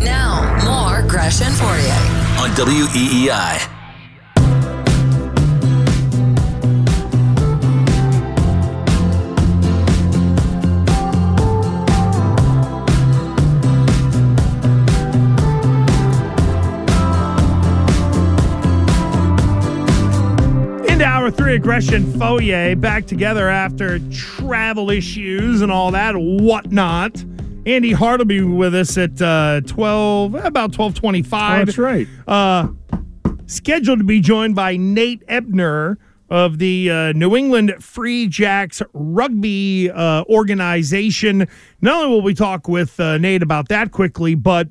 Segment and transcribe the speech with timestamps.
[0.00, 1.96] Now, more Gresh and Fauria
[2.40, 3.72] on WEEI.
[20.88, 27.24] Into hour three aggression Fauria back together after travel issues and all that whatnot.
[27.66, 31.62] Andy Hart will be with us at uh, twelve, about twelve twenty-five.
[31.62, 32.06] Oh, that's right.
[32.26, 32.68] Uh,
[33.46, 35.98] scheduled to be joined by Nate Ebner
[36.30, 41.48] of the uh, New England Free Jacks rugby uh, organization.
[41.80, 44.68] Not only will we talk with uh, Nate about that quickly, but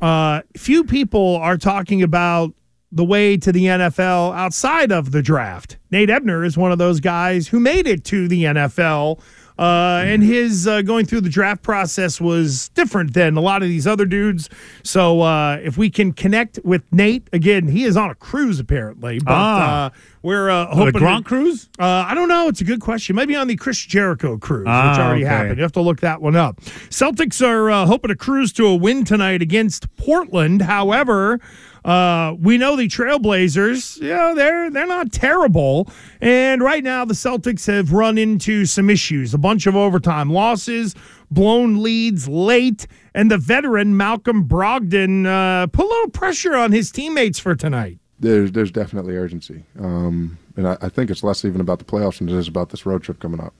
[0.00, 2.52] uh, few people are talking about
[2.92, 5.78] the way to the NFL outside of the draft.
[5.90, 9.20] Nate Ebner is one of those guys who made it to the NFL.
[9.58, 13.68] Uh, and his uh, going through the draft process was different than a lot of
[13.68, 14.48] these other dudes.
[14.82, 19.18] So uh, if we can connect with Nate again, he is on a cruise apparently.
[19.18, 19.86] But Ah.
[19.86, 19.90] uh,
[20.22, 21.68] we're uh, The hoping Gronk to- cruise?
[21.78, 22.48] Uh, I don't know.
[22.48, 23.14] It's a good question.
[23.16, 25.34] Maybe on the Chris Jericho cruise, Ah, which already okay.
[25.34, 25.56] happened.
[25.58, 26.60] You have to look that one up.
[26.90, 30.62] Celtics are uh, hoping to cruise to a win tonight against Portland.
[30.62, 31.40] However,
[31.84, 34.00] uh, we know the Trailblazers.
[34.00, 35.88] You know, they're they're not terrible.
[36.20, 39.34] And right now, the Celtics have run into some issues.
[39.34, 40.94] A bunch of overtime losses,
[41.30, 46.92] blown leads late, and the veteran Malcolm Brogdon uh, put a little pressure on his
[46.92, 47.98] teammates for tonight.
[48.20, 52.18] there's there's definitely urgency, um, and I, I think it's less even about the playoffs
[52.18, 53.54] than it is about this road trip coming up.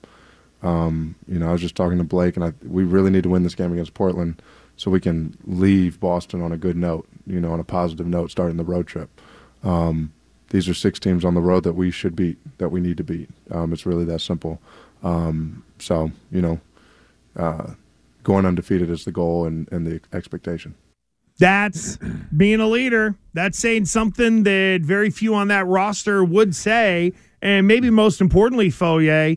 [0.61, 3.29] Um, you know, I was just talking to Blake, and I, we really need to
[3.29, 4.41] win this game against Portland
[4.75, 7.07] so we can leave Boston on a good note.
[7.25, 9.09] You know, on a positive note, starting the road trip.
[9.63, 10.11] Um,
[10.49, 13.03] these are six teams on the road that we should beat, that we need to
[13.03, 13.29] beat.
[13.49, 14.59] Um, it's really that simple.
[15.01, 16.59] Um, so you know,
[17.35, 17.73] uh,
[18.23, 20.75] going undefeated is the goal and, and the expectation.
[21.39, 21.97] That's
[22.35, 23.15] being a leader.
[23.33, 27.13] That's saying something that very few on that roster would say.
[27.41, 29.35] And maybe most importantly, Foyer,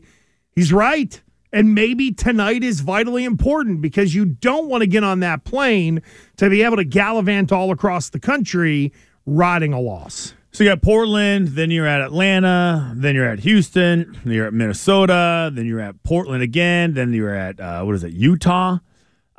[0.55, 1.21] he's right.
[1.57, 6.03] And maybe tonight is vitally important because you don't want to get on that plane
[6.35, 8.93] to be able to gallivant all across the country
[9.25, 10.35] riding a loss.
[10.51, 14.53] So you got Portland, then you're at Atlanta, then you're at Houston, then you're at
[14.53, 18.77] Minnesota, then you're at Portland again, then you're at uh, what is it, Utah,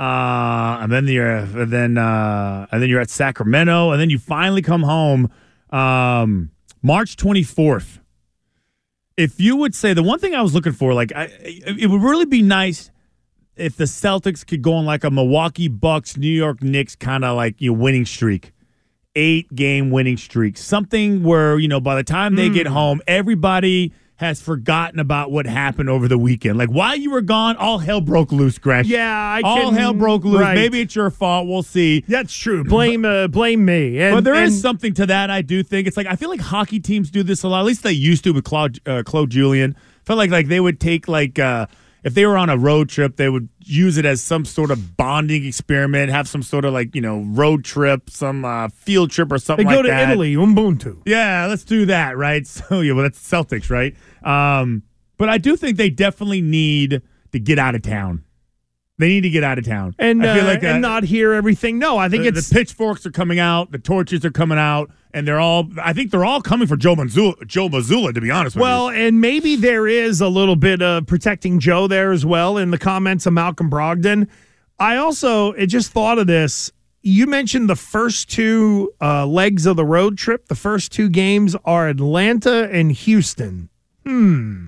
[0.00, 4.18] uh, and then you're and then uh, and then you're at Sacramento, and then you
[4.18, 5.30] finally come home
[5.70, 6.50] um,
[6.82, 8.00] March 24th.
[9.18, 12.00] If you would say the one thing I was looking for, like I, it would
[12.02, 12.90] really be nice
[13.56, 17.36] if the Celtics could go on like a Milwaukee Bucks, New York Knicks kind of
[17.36, 18.52] like you know, winning streak
[19.16, 20.56] eight game winning streak.
[20.56, 22.54] Something where, you know, by the time they Hmm.
[22.54, 26.58] get home, everybody has forgotten about what happened over the weekend.
[26.58, 28.86] Like while you were gone, all hell broke loose, Gresh.
[28.86, 30.40] Yeah, I all can- hell broke loose.
[30.40, 30.54] right.
[30.56, 31.46] Maybe it's your fault.
[31.46, 32.04] We'll see.
[32.08, 32.64] That's true.
[32.64, 34.00] Blame uh, blame me.
[34.00, 35.30] And, but there is and- something to that.
[35.30, 37.60] I do think it's like I feel like hockey teams do this a lot.
[37.60, 39.76] At least they used to with Claude uh, Claude Julien.
[39.78, 41.66] I felt like like they would take like uh,
[42.08, 44.96] if they were on a road trip, they would use it as some sort of
[44.96, 46.10] bonding experiment.
[46.10, 49.66] Have some sort of like you know road trip, some uh, field trip or something
[49.66, 50.10] they go like to that.
[50.10, 51.02] Italy, Ubuntu.
[51.04, 52.46] Yeah, let's do that, right?
[52.58, 53.94] So yeah, well that's Celtics, right?
[54.22, 54.82] Um,
[55.18, 57.02] but I do think they definitely need
[57.32, 58.24] to get out of town.
[58.98, 61.04] They need to get out of town, And, I feel uh, like and uh, not
[61.04, 61.78] hear everything.
[61.78, 64.90] No, I think the, it's the pitchforks are coming out, the torches are coming out,
[65.14, 65.68] and they're all.
[65.80, 67.46] I think they're all coming for Joe Mazzulla.
[67.46, 68.62] Joe Mazzulla, to be honest with you.
[68.62, 72.72] Well, and maybe there is a little bit of protecting Joe there as well in
[72.72, 74.28] the comments of Malcolm Brogdon.
[74.80, 76.72] I also it just thought of this.
[77.02, 80.48] You mentioned the first two uh, legs of the road trip.
[80.48, 83.68] The first two games are Atlanta and Houston.
[84.04, 84.66] Hmm.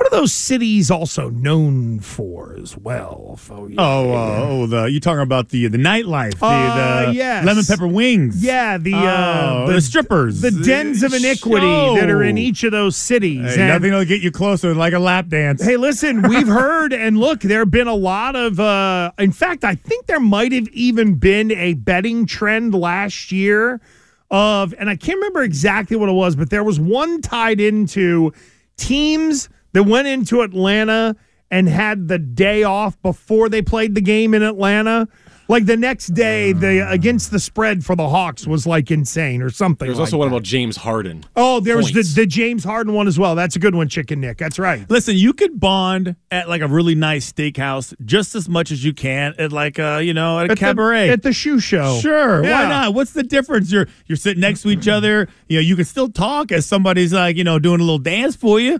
[0.00, 3.38] What are those cities also known for as well?
[3.50, 3.74] Oh, yeah.
[3.78, 7.44] Oh, uh, oh, the you talking about the the nightlife, the, Uh, the yes.
[7.44, 10.40] lemon pepper wings, yeah, the uh, Oh, the strippers.
[10.40, 11.66] the dens of iniquity
[12.00, 13.54] that are in each of those cities.
[13.54, 15.62] Hey, And- nothing will get you closer like a lap dance.
[15.62, 19.64] Hey, listen, we've heard and look, there have been a lot of uh in fact,
[19.64, 23.82] I think there might have even been a betting trend last year
[24.30, 28.32] of and I can't remember exactly what it was, but there was one tied into
[28.78, 31.16] teams that went into Atlanta
[31.50, 35.08] and had the day off before they played the game in Atlanta.
[35.48, 36.92] Like the next day, the mm.
[36.92, 39.88] against the spread for the Hawks was like insane or something.
[39.88, 41.24] There's like also one about James Harden.
[41.34, 43.34] Oh, there was the, the James Harden one as well.
[43.34, 44.38] That's a good one, Chicken Nick.
[44.38, 44.88] That's right.
[44.88, 48.94] Listen, you could bond at like a really nice steakhouse just as much as you
[48.94, 51.08] can at like a you know at a At the- cabaret.
[51.08, 51.98] at the shoe show.
[51.98, 52.62] Sure, Yeah.
[52.62, 52.94] why not?
[52.94, 53.72] What's the difference?
[53.72, 55.26] You're you're sitting next to each other.
[55.48, 58.36] You know, you can still talk as somebody's like you know doing a little dance
[58.36, 58.78] for you.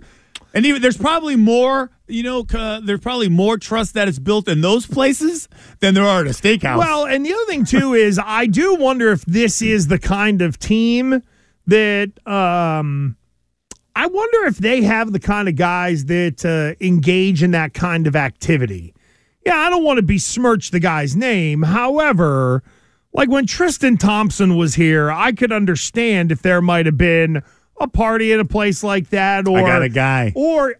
[0.53, 4.61] And even there's probably more, you know, there's probably more trust that is built in
[4.61, 5.47] those places
[5.79, 6.77] than there are at a steakhouse.
[6.77, 10.41] Well, and the other thing too is I do wonder if this is the kind
[10.41, 11.23] of team
[11.67, 13.15] that um
[13.95, 18.07] I wonder if they have the kind of guys that uh, engage in that kind
[18.07, 18.93] of activity.
[19.45, 21.63] Yeah, I don't want to besmirch the guy's name.
[21.63, 22.63] However,
[23.13, 27.43] like when Tristan Thompson was here, I could understand if there might have been
[27.81, 30.31] a party at a place like that or I got a guy.
[30.35, 30.75] or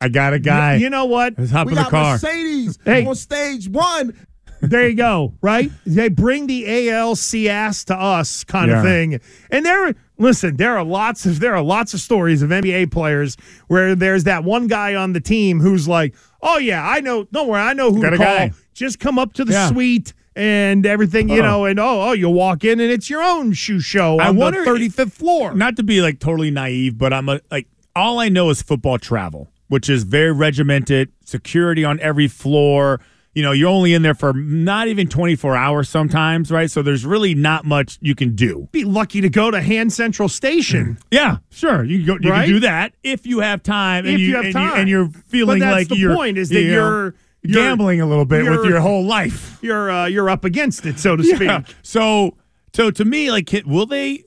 [0.00, 0.76] I got a guy.
[0.76, 1.34] you know what?
[1.38, 2.12] Let's hop We in the got car.
[2.14, 3.06] Mercedes Hey.
[3.06, 4.14] on stage one.
[4.60, 5.70] There you go, right?
[5.84, 8.78] They bring the ALCS to us kind Yeah.
[8.78, 9.20] of thing.
[9.50, 13.36] And there listen, there are lots of there are lots of stories of NBA players
[13.66, 17.48] where there's that one guy on the team who's like, "Oh yeah, I know, don't
[17.48, 18.26] worry, I know who Got to a call.
[18.26, 18.52] guy.
[18.72, 19.68] Just come up to the Yeah.
[19.68, 21.42] suite and everything, you Oh.
[21.42, 24.36] know, and oh, oh, you walk in and it's your own shoe show I on
[24.36, 28.18] wonder- the 35th floor." Not to be like totally naive, but I'm a, like all
[28.18, 33.00] I know is football travel, which is very regimented, security on every floor.
[33.34, 36.70] You know, you're only in there for not even 24 hours sometimes, right?
[36.70, 38.68] So there's really not much you can do.
[38.72, 40.84] Be lucky to go to Hand Central Station.
[40.84, 41.02] Mm-hmm.
[41.12, 41.82] Yeah, sure.
[41.82, 42.44] You can go, you Right?
[42.44, 44.80] can do that if you have time and If you, you have and, time.
[44.80, 47.12] and you're feeling But that's like the point, is that you're- you're-
[47.46, 49.58] gambling a little bit with your whole life.
[49.62, 51.42] You're uh, you're up against it, so to speak.
[51.48, 51.62] Yeah.
[51.82, 52.36] So
[52.74, 54.24] so to me, like, can, will they?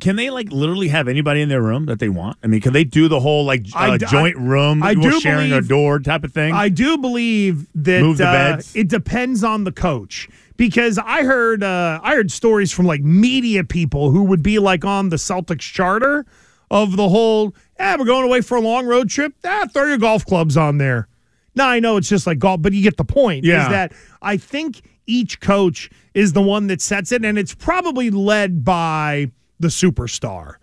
[0.00, 2.36] Can they like literally have anybody in their room that they want?
[2.44, 5.20] I mean, can they do the whole like uh, d- joint room, I we're do
[5.20, 6.52] sharing a believe- door type of thing?
[6.52, 8.76] I do believe that Move the uh, beds?
[8.76, 10.28] it depends on the coach
[10.58, 14.84] because I heard uh, I heard stories from like media people who would be like
[14.84, 16.26] on the Celtics charter
[16.70, 17.54] of the whole.
[17.80, 19.32] Yeah, we're going away for a long road trip.
[19.42, 21.08] Ah, throw your golf clubs on there.
[21.58, 23.44] Now I know it's just like golf, but you get the point.
[23.44, 23.64] Yeah.
[23.64, 28.10] Is that I think each coach is the one that sets it, and it's probably
[28.10, 30.54] led by the superstar.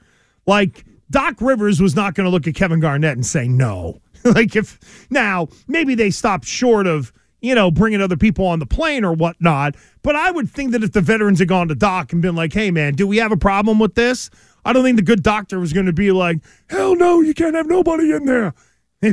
[0.48, 4.00] Like Doc Rivers was not going to look at Kevin Garnett and say no.
[4.24, 4.80] like if
[5.12, 7.12] now maybe they stopped short of
[7.42, 10.82] you know bringing other people on the plane or whatnot, but I would think that
[10.82, 13.34] if the veterans had gone to Doc and been like, "Hey man, do we have
[13.34, 14.30] a problem with this?"
[14.64, 16.38] I don't think the good doctor was going to be like,
[16.70, 18.54] "Hell no, you can't have nobody in there."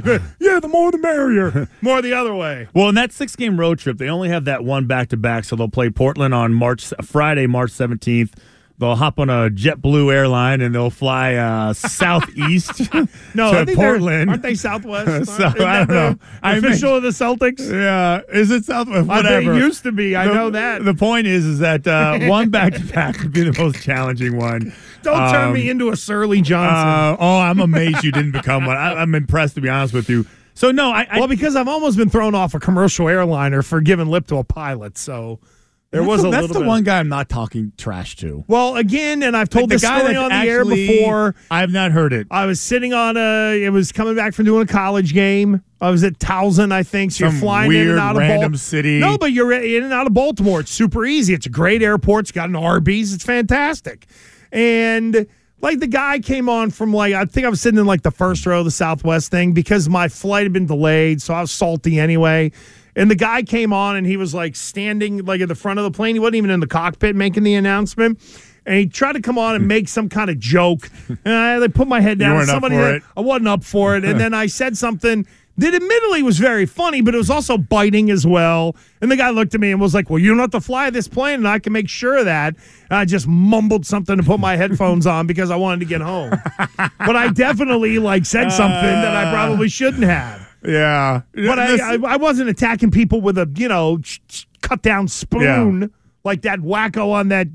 [0.41, 1.69] yeah, the more the merrier.
[1.83, 2.69] More the other way.
[2.75, 5.45] well, in that six game road trip, they only have that one back to back,
[5.45, 8.35] so they'll play Portland on March Friday, March seventeenth.
[8.83, 11.73] They'll hop on a JetBlue airline and they'll fly uh,
[12.27, 12.93] southeast
[13.35, 14.29] No, to Portland.
[14.29, 15.31] aren't they Southwest?
[15.33, 16.13] So, Isn't I don't know.
[16.15, 17.61] the I official of the Celtics.
[17.61, 19.09] Yeah, is it Southwest?
[19.09, 19.53] I Whatever.
[19.53, 20.17] think it used to be.
[20.17, 20.85] I The- know that.
[20.85, 24.37] The point is, is that uh, one back to back would be the most challenging
[24.37, 24.73] one.
[25.03, 26.89] Don't turn Um, me into a Surly Johnson.
[26.89, 28.77] Uh, oh, I'm amazed you didn't become one.
[28.77, 30.27] I, I'm impressed, to be honest with you.
[30.55, 33.81] So no, I, I well, because I've almost been thrown off a commercial airliner for
[33.81, 34.99] giving lip to a pilot.
[34.99, 35.39] So
[35.93, 36.69] there that's was the, a that's little the bit.
[36.69, 38.45] one guy I'm not talking trash to.
[38.49, 41.35] Well, again, and I've told Like, this story on the air before.
[41.51, 42.27] I have not heard it.
[42.31, 43.63] I was sitting on a.
[43.63, 45.63] It was coming back from doing a college game.
[45.81, 47.13] I was at Towson, I think.
[47.13, 48.99] So Some you're flying in and out of random Bal- city.
[48.99, 50.61] No, but you're in and out of Baltimore.
[50.61, 51.35] It's super easy.
[51.35, 52.25] It's a great airport.
[52.25, 53.13] It's got an Arby's.
[53.13, 54.07] It's fantastic.
[54.51, 55.27] And
[55.61, 58.11] like the guy came on from like I think I was sitting in like the
[58.11, 61.51] first row of the Southwest thing because my flight had been delayed, so I was
[61.51, 62.53] salty anyway.
[62.95, 65.85] And the guy came on and he was like standing like at the front of
[65.85, 66.15] the plane.
[66.15, 68.21] He wasn't even in the cockpit making the announcement.
[68.65, 69.69] And he tried to come on and hmm.
[69.69, 70.91] make some kind of joke.
[71.25, 72.37] And I like, put my head down.
[72.37, 73.03] up Somebody for had- it.
[73.17, 74.05] I wasn't up for it.
[74.05, 75.27] And then I said something
[75.59, 78.75] that admittedly was very funny, but it was also biting as well.
[79.01, 80.91] And the guy looked at me and was like, Well, you don't have to fly
[80.91, 82.55] this plane, and I can make sure of that.
[82.91, 86.01] And I just mumbled something to put my headphones on because I wanted to get
[86.01, 86.31] home.
[86.79, 89.33] but I definitely like said something that I uh.
[89.33, 90.52] probably shouldn't have.
[90.65, 93.99] Yeah, But I, I, I wasn't attacking people with a, you know,
[94.61, 95.93] cut down spoon
[96.25, 97.49] like that wacko on that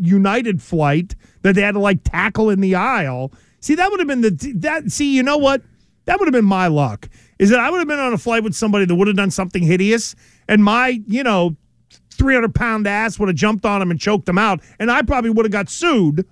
[0.00, 3.32] United flight that they had to like tackle in the aisle.
[3.60, 4.90] See, that would have been the that.
[4.90, 5.62] See, you know what?
[6.04, 7.08] That would have been my luck.
[7.38, 9.30] Is that I would have been on a flight with somebody that would have done
[9.30, 10.14] something hideous,
[10.48, 11.56] and my, you know,
[12.12, 15.30] 300 pound ass would have jumped on him and choked him out, and I probably
[15.30, 16.26] would have got sued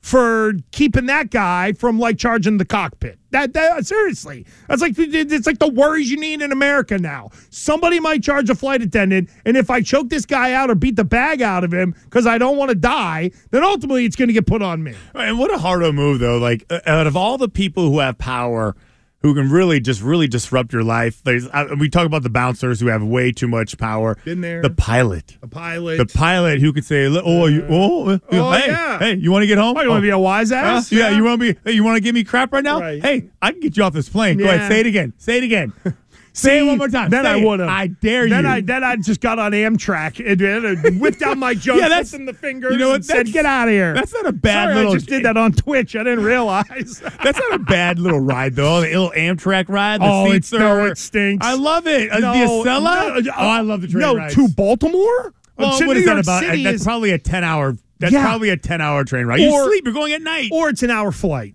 [0.00, 3.18] for keeping that guy from like charging the cockpit.
[3.30, 7.30] That, that seriously, that's like it's like the worries you need in America now.
[7.50, 10.96] Somebody might charge a flight attendant, and if I choke this guy out or beat
[10.96, 14.28] the bag out of him because I don't want to die, then ultimately it's going
[14.28, 14.94] to get put on me.
[15.14, 16.38] And what a hardo move, though.
[16.38, 18.74] Like uh, out of all the people who have power
[19.22, 21.22] who can really just really disrupt your life.
[21.24, 24.16] There's, uh, we talk about the bouncers who have way too much power.
[24.24, 24.62] Been there.
[24.62, 25.36] The pilot.
[25.42, 25.96] A pilot.
[25.98, 28.98] The pilot who could say, "Oh, you, oh, uh, Oh, hey, yeah.
[28.98, 29.76] hey, you want to get home?
[29.76, 30.56] Oh, you want to be a wise Huh?
[30.56, 30.92] ass?
[30.92, 31.60] Yeah, you want to be?
[31.64, 32.80] Hey, you want to give me crap right now?
[32.80, 33.02] Right.
[33.02, 34.38] Hey, I can get you off this plane.
[34.38, 35.12] Go ahead, say it again.
[35.18, 35.72] Say it again.
[36.32, 37.10] say it one more time.
[37.10, 37.68] Then Say I would have.
[37.68, 38.30] I dare you.
[38.30, 38.50] then you.
[38.50, 42.12] I then I just got on Amtrak and, and whipped out my junk, Yeah, that's-
[42.14, 44.64] in the fingers, you know what, said, "Get out of here." that's not a bad
[44.66, 45.96] Sorry, little- I just did that on Twitch.
[45.96, 47.00] I didn't realize.
[47.24, 48.80] That's not a bad little ride though.
[48.80, 50.00] The little Amtrak ride.
[50.00, 51.44] The Oh, it's- no, it stinks.
[51.46, 52.10] I love it.
[52.10, 52.38] Uh, No, the
[52.70, 53.24] Acela.
[53.24, 54.34] no, oh, I love the train No, rides.
[54.34, 55.34] to Baltimore.
[55.56, 56.42] Well, to what New is that about?
[56.44, 57.76] City That's is- probably a ten hour.
[57.98, 58.22] That's Yeah.
[58.22, 59.40] probably a ten hour train ride.
[59.40, 59.84] You sleep.
[59.84, 60.50] You're going at night.
[60.52, 61.54] or it's an hour flight.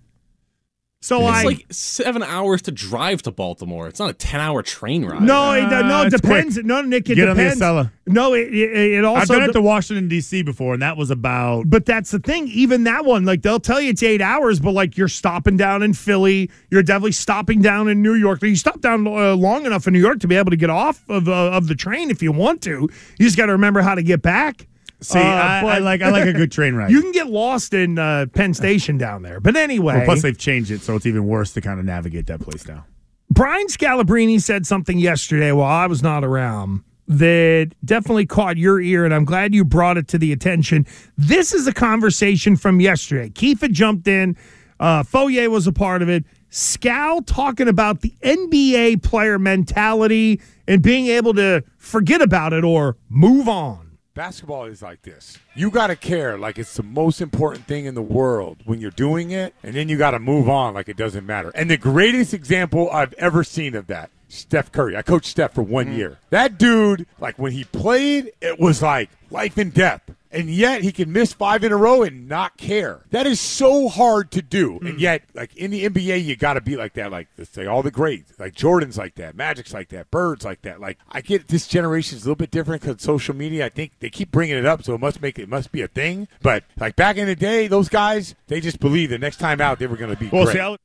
[1.04, 3.90] So It's I like seven hours to drive to Baltimore.
[3.90, 5.22] It's not a ten-hour train ride.
[5.22, 6.58] no, it, Uh, no, it it's depends.
[6.60, 7.62] No, Nick, it Get on the depends.
[7.62, 7.92] Acela.
[8.08, 9.20] No, it it, it also.
[9.22, 10.44] I've done it de- to Washington D.C.
[10.44, 11.70] before, and that was about.
[11.70, 12.48] But that's the thing.
[12.48, 15.84] Even that one, like they'll tell you it's eight hours, but like you're stopping down
[15.84, 18.42] in Philly, you're definitely stopping down in New York.
[18.42, 21.04] You stop down uh, long enough in New York to be able to get off
[21.10, 22.72] of uh, of the train if you want to.
[23.20, 24.68] You just got to remember how to get back.
[25.04, 26.92] See, Uh, I, I like I like a good train ride.
[26.92, 29.40] You can get lost in uh, Penn Station down there.
[29.40, 32.28] But anyway, Well, plus they've changed it, so it's even worse to kind of navigate
[32.28, 32.86] that place now.
[33.30, 39.06] Brian Scalabrine said something yesterday while I was not around that definitely caught your ear,
[39.06, 40.86] and I'm glad you brought it to the attention.
[41.18, 43.30] This is a conversation from yesterday.
[43.30, 44.38] Keith had jumped in,
[44.80, 46.24] uh, Foyer was a part of it.
[46.52, 52.96] Scal talking about the NBA player mentality and being able to forget about it or
[53.10, 53.83] move on.
[54.16, 55.40] Basketball is like this.
[55.56, 58.92] You got to care like it's the most important thing in the world when you're
[58.92, 61.52] doing it, and then you got to move on like it doesn't matter.
[61.56, 64.96] And the greatest example I've ever seen of that, Steph Curry.
[64.96, 65.98] I coached Steph for one mm-hmm.
[65.98, 66.20] year.
[66.30, 70.04] That dude, like when he played, it was like life and death.
[70.34, 73.06] And yet he can miss five in a row and not care.
[73.12, 74.80] That is so hard to do.
[74.80, 75.00] And hmm.
[75.00, 77.12] yet, like in the NBA, you got to be like that.
[77.12, 80.64] Like let's say all the greats, like Jordan's like that, Magic's like that, Bird's like
[80.64, 80.82] that.
[80.82, 83.66] Like I get this generation's a little bit different because social media.
[83.66, 85.88] I think they keep bringing it up, so it must make it must be a
[85.88, 86.28] thing.
[86.42, 89.80] But like back in the day, those guys they just believed the next time out
[89.80, 90.58] they were going to be Well, great.
[90.58, 90.78] see,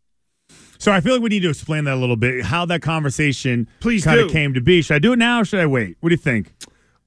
[0.79, 2.45] so I feel like we need to explain that a little bit.
[2.45, 4.81] How that conversation Please kind of came to be.
[4.81, 5.97] Should I do it now or should I wait?
[6.01, 6.55] What do you think?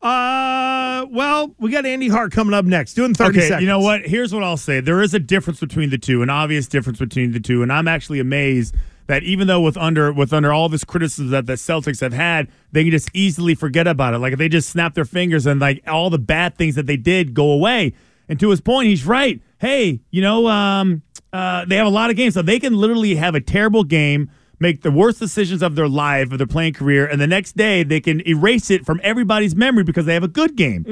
[0.01, 3.61] Uh, well, we got Andy Hart coming up next, doing 30 okay, seconds.
[3.61, 4.01] you know what?
[4.01, 4.79] Here's what I'll say.
[4.79, 7.87] There is a difference between the two, an obvious difference between the two, and I'm
[7.87, 8.75] actually amazed
[9.07, 12.47] that even though with under with under all this criticism that the Celtics have had,
[12.71, 14.19] they can just easily forget about it.
[14.19, 16.97] Like if they just snap their fingers and like all the bad things that they
[16.97, 17.93] did go away.
[18.29, 19.41] And to his point, he's right.
[19.59, 21.01] Hey, you know, um,
[21.33, 24.31] uh, they have a lot of games, so they can literally have a terrible game,
[24.61, 27.83] make the worst decisions of their life of their playing career, and the next day
[27.83, 30.83] they can erase it from everybody's memory because they have a good game.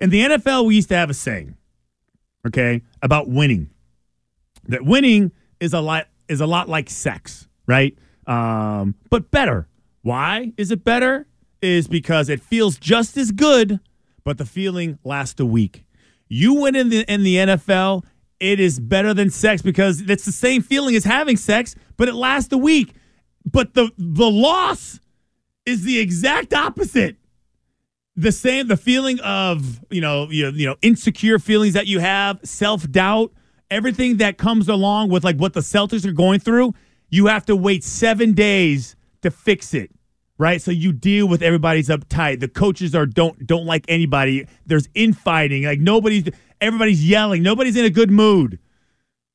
[0.00, 1.56] In the NFL, we used to have a saying,
[2.46, 3.70] okay, about winning.
[4.68, 7.96] That winning is a lot is a lot like sex, right?
[8.26, 9.66] Um, but better.
[10.02, 11.26] Why is it better?
[11.62, 13.80] Is because it feels just as good,
[14.22, 15.84] but the feeling lasts a week.
[16.28, 18.04] You win in the in the NFL,
[18.40, 22.14] it is better than sex because it's the same feeling as having sex, but it
[22.14, 22.94] lasts a week.
[23.44, 25.00] But the the loss
[25.66, 27.16] is the exact opposite.
[28.16, 32.40] The same the feeling of you know you you know insecure feelings that you have
[32.44, 33.32] self-doubt
[33.70, 36.72] everything that comes along with like what the celtics are going through
[37.10, 39.90] you have to wait seven days to fix it
[40.38, 40.62] right?
[40.62, 42.40] So you deal with everybody's uptight.
[42.40, 44.46] The coaches are don't don't like anybody.
[44.66, 45.64] There's infighting.
[45.64, 46.28] Like nobody's
[46.60, 48.58] everybody's yelling nobody's in a good mood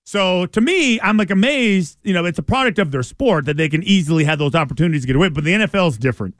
[0.05, 1.97] so to me, I'm like amazed.
[2.03, 5.01] You know, it's a product of their sport that they can easily have those opportunities
[5.01, 5.29] to get away.
[5.29, 6.35] But the NFL is different.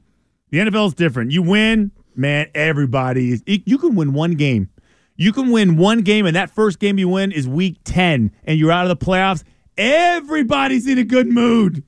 [0.51, 1.31] The NFL is different.
[1.31, 2.47] You win, man.
[2.53, 3.43] Everybody is.
[3.45, 4.69] You can win one game.
[5.15, 8.59] You can win one game, and that first game you win is Week Ten, and
[8.59, 9.43] you're out of the playoffs.
[9.77, 11.83] Everybody's in a good mood.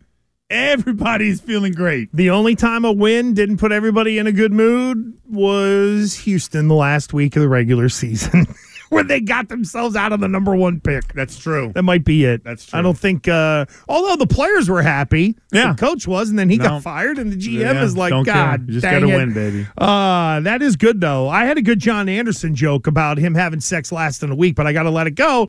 [0.49, 2.09] Everybody's feeling great.
[2.13, 6.75] The only time a win didn't put everybody in a good mood was Houston the
[6.75, 8.45] last week of the regular season,
[8.89, 11.13] where they got themselves out of the number one pick.
[11.13, 11.71] That's true.
[11.75, 12.43] That might be it.
[12.43, 12.79] That's true.
[12.79, 15.73] I don't think, uh, although the players were happy, Yeah.
[15.73, 16.65] the coach was, and then he No.
[16.65, 18.23] got fired, and the GM Yeah, is like, don't.
[18.25, 19.67] God, You just dang gotta it." win, baby.
[19.77, 21.29] Uh, that is good though.
[21.29, 24.55] I had a good John Anderson joke about him having sex last in a week,
[24.55, 25.47] but I got to let it go.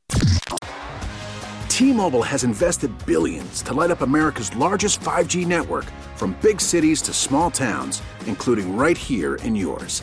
[1.69, 5.85] T-Mobile has invested billions to light up America's largest 5G network
[6.16, 10.02] from big cities to small towns, including right here in yours.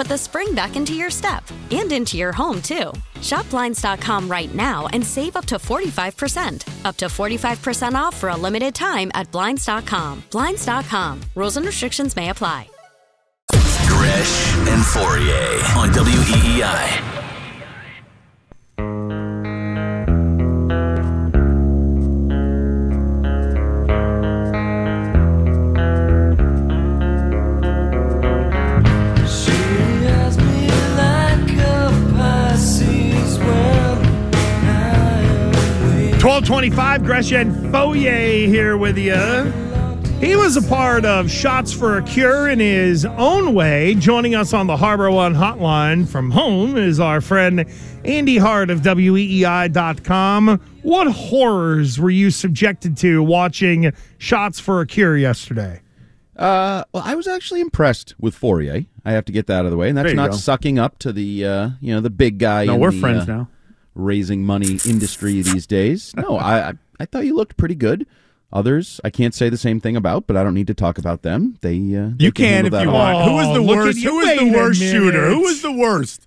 [0.00, 2.90] put the spring back into your step and into your home, too.
[3.20, 6.86] Shop Blinds.com right now and save up to 45%.
[6.86, 10.22] Up to 45% off for a limited time at Blinds.com.
[10.30, 11.20] Blinds.com.
[11.34, 12.70] Rules and restrictions may apply.
[13.52, 17.19] Gresh and Fauria on WEEI.
[36.40, 37.04] Twelve twenty-five.
[37.04, 39.12] Gresham Foyer here with you.
[40.26, 43.94] He was a part of Shots for a Cure in his own way.
[43.96, 47.66] Joining us on the HarborOne hotline from home is our friend
[48.06, 50.60] Andy Hart of WEEI.com.
[50.82, 55.82] What horrors were you subjected to watching Shots for a Cure yesterday?
[56.36, 58.86] Uh, well, I was actually impressed with Fauria.
[59.04, 60.36] I have to get that out of the way, and that's not go.
[60.38, 62.64] sucking up to the uh, you know the big guy.
[62.64, 63.48] No, in we're the, friends uh, now.
[64.00, 66.14] Raising money industry these days.
[66.16, 68.06] No, I, I I thought you looked pretty good.
[68.52, 71.22] Others, I can't say the same thing about, but I don't need to talk about
[71.22, 71.56] them.
[71.60, 73.16] They uh, they You can if you want.
[73.16, 73.28] all.
[73.28, 73.98] Who was the look worst?
[73.98, 74.10] you.
[74.10, 75.18] Who was the worst shooter?
[75.20, 75.34] minute.
[75.34, 76.26] Who was the worst?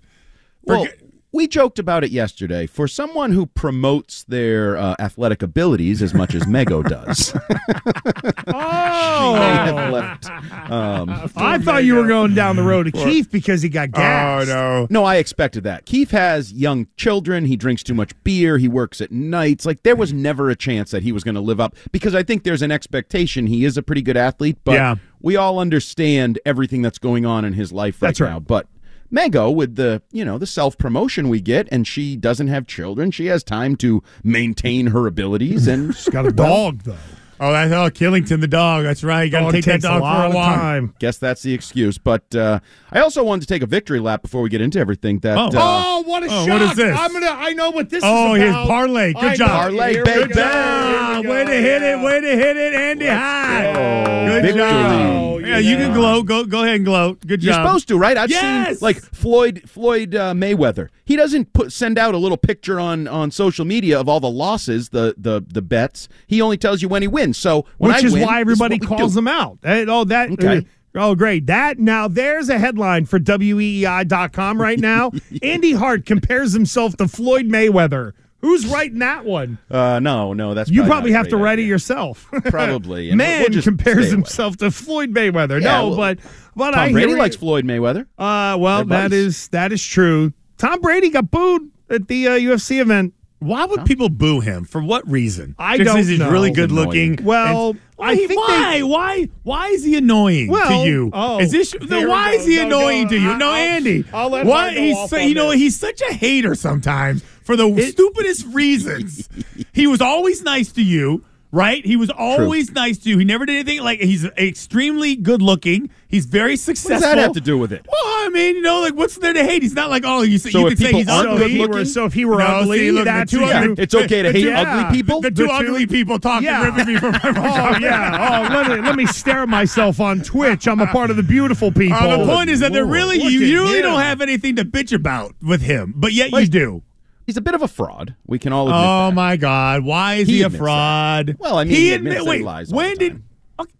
[0.62, 0.98] Well, Forget-
[1.34, 2.66] we joked about it yesterday.
[2.66, 7.34] For someone who promotes their uh, athletic abilities as much as Mego does,
[8.46, 10.26] Oh, have left.
[10.70, 14.44] Um, I thought you were going down the road to Keith because he got oh
[14.46, 14.86] no!
[14.90, 15.86] No, I expected that.
[15.86, 17.44] Keith has young children.
[17.44, 18.58] He drinks too much beer.
[18.58, 19.66] He works at nights.
[19.66, 22.22] Like there was never a chance that he was going to live up because I
[22.22, 23.46] think there's an expectation.
[23.46, 24.94] He is a pretty good athlete, but Yeah.
[25.20, 28.30] we all understand everything that's going on in his life right That's right.
[28.30, 28.40] now.
[28.40, 28.66] But
[29.14, 33.10] Mego, with the you know the self promotion we get, and she doesn't have children.
[33.10, 36.96] She has time to maintain her abilities, and She's got a dog though.
[37.40, 38.84] Oh, that's oh Killington the dog.
[38.84, 39.24] That's right.
[39.24, 40.54] You got to take that dog a for a of walk.
[40.54, 40.94] time.
[40.98, 41.98] guess that's the excuse.
[41.98, 42.60] But uh,
[42.92, 45.18] I also wanted to take a victory lap before we get into everything.
[45.20, 45.46] That Oh.
[45.46, 46.48] uh, Oh, what a Oh, shock!
[46.48, 46.98] what is this?
[46.98, 47.26] I'm gonna.
[47.30, 48.68] I know what this Oh, is his about.
[48.68, 49.12] parlay.
[49.12, 49.48] Good I job.
[49.50, 50.34] Parlay, Here we baby.
[50.34, 50.42] go.
[50.44, 51.50] Ah, Here way go.
[51.50, 52.00] to hit it!
[52.04, 53.66] Way to hit it, Andy High.
[53.72, 54.60] Oh, Good victory.
[54.62, 55.40] job.
[55.44, 55.94] Yeah, you can Yeah.
[55.94, 56.26] gloat.
[56.26, 57.20] Go, go ahead and gloat.
[57.26, 57.44] Good job.
[57.44, 58.16] You're supposed to, right?
[58.16, 58.78] I've Yes!
[58.78, 60.88] seen like Floyd Floyd uh, Mayweather.
[61.04, 64.30] He doesn't put send out a little picture on on social media of all the
[64.30, 66.08] losses, the the the bets.
[66.26, 67.23] He only tells you when he wins.
[67.32, 69.16] So when Which I is win, why everybody calls do.
[69.16, 69.58] them out.
[69.64, 70.30] Oh, that.
[70.32, 70.58] Okay.
[70.58, 70.60] uh,
[70.96, 71.46] oh, great.
[71.46, 75.12] That now there's a headline for WEEI.com right now.
[75.42, 78.12] Andy Hart compares himself to Floyd Mayweather.
[78.40, 79.56] Who's writing that one?
[79.70, 82.28] Uh, no, no, that's You probably probably not a have to write it yourself.
[82.44, 83.08] Probably.
[83.08, 85.62] and Man we'll compares himself to Floyd Mayweather.
[85.62, 86.18] Yeah, no, well, but
[86.54, 87.38] but Tom I Brady likes it.
[87.38, 88.02] Floyd Mayweather.
[88.18, 90.34] Uh, well, that is that is true.
[90.58, 93.14] Tom Brady got booed at the uh, UFC event.
[93.40, 94.64] Why would people boo him?
[94.64, 95.54] For what reason?
[95.58, 96.30] I Just don't because he's know.
[96.30, 97.18] really good looking.
[97.22, 98.16] Well, And- I why?
[98.26, 98.72] think why?
[98.78, 99.28] they- why?
[99.42, 101.10] Why is he annoying Well, to you?
[101.12, 101.74] oh, is this?
[101.88, 103.30] No, why is he No, annoying no, to you?
[103.30, 104.04] I- no, I'll- Andy.
[104.14, 105.60] I'll let why Hart go he's off so, you know this.
[105.60, 109.28] he's such a hater sometimes for the stupidest reasons.
[109.72, 111.22] he was always nice to you.
[111.52, 113.18] Right, he was always nice to you.
[113.18, 115.88] He never did anything like he's extremely good looking.
[116.14, 116.94] He's very successful.
[116.94, 117.84] What does that have to do with it?
[117.90, 119.62] Well, I mean, you know, like what's there to hate?
[119.62, 121.54] He's not like oh, you, say So you if could say he's ugly.
[121.58, 124.22] good looking- so if he were No, ugly, see, look, the that's you- It's okay
[124.22, 125.20] to hate two- ugly people?
[125.20, 126.64] The two The two- ugly people talking, Yeah.
[126.64, 128.46] ripping me from my Oh yeah.
[128.48, 130.68] Oh, let me let me stare at myself on Twitch.
[130.68, 131.96] I'm a part of the beautiful people.
[131.98, 133.82] Uh, the point is that they're really you, really him.
[133.82, 136.82] don't have anything to bitch about with him, but yet you do.
[137.26, 138.14] He's a bit of a fraud.
[138.26, 139.14] We can all admit Oh that.
[139.14, 139.82] my God!
[139.84, 140.64] Why is He he, a admits that.
[140.64, 141.36] fraud?
[141.40, 143.22] Well, I mean, he admits that he wait, lies when the did?
[143.58, 143.70] Okay,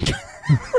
[0.00, 0.10] so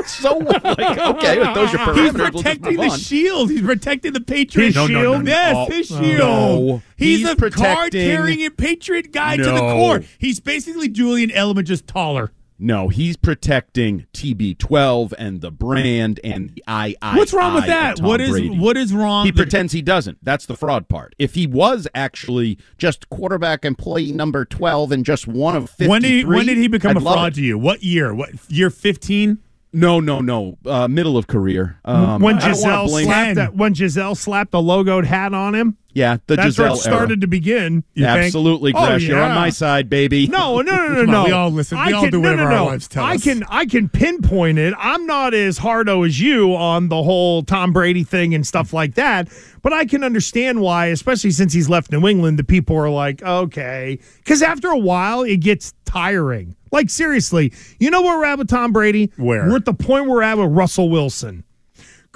[0.04, 2.98] So like, okay, if those are he's parameters, we'll just protecting move the on.
[2.98, 3.50] shield.
[3.50, 5.24] He's protecting the Patriot His No, no, no, shield.
[5.24, 5.30] no.
[5.30, 6.02] Yes, Oh, his no.
[6.02, 6.82] shield.
[6.96, 9.60] He's, He's a protecting- card-carrying a Patriot guy to the No.
[9.74, 10.02] core.
[10.18, 12.30] He's basically Julian Edelman, just taller.
[12.58, 16.96] No, he's protecting TB12 and the brand and the II.
[17.16, 18.00] What's wrong with that?
[18.00, 18.58] What is Brady.
[18.58, 19.26] what is wrong?
[19.26, 20.18] He The- pretends he doesn't.
[20.22, 21.14] That's the fraud part.
[21.18, 26.02] If he was actually just quarterback employee number 12 and just one of 53, when
[26.02, 27.58] did he, when did he become I'd a fraud to you?
[27.58, 28.14] What year?
[28.14, 28.70] What year?
[28.70, 29.38] Fifteen.
[29.72, 30.56] No, no, no.
[30.64, 31.78] Uh, middle of career.
[31.84, 35.76] Um, when I Gisele slapped that, when Gisele slapped a logoed hat on him.
[35.96, 37.20] Yeah, the That's where it started era.
[37.20, 37.82] to begin.
[37.94, 38.26] you think?
[38.26, 39.04] Absolutely, Oh, Gresh.
[39.04, 40.26] You're on my side, baby.
[40.26, 41.24] No, no, no, no, no.
[41.24, 41.78] we all listen.
[41.78, 42.64] We I all can, do no, whatever no, our no.
[42.66, 43.24] wives tell I us.
[43.24, 44.74] can, I can pinpoint it.
[44.76, 48.94] I'm not as hardo as you on the whole Tom Brady thing and stuff like
[48.96, 49.30] that,
[49.62, 53.22] but I can understand why, especially since he's left New England, the people are like,
[53.22, 56.56] okay, because after a while it gets tiring.
[56.72, 59.10] Like seriously, you know where we're at with Tom Brady?
[59.16, 59.48] Where?
[59.48, 61.44] we're at the point where we're at with Russell Wilson.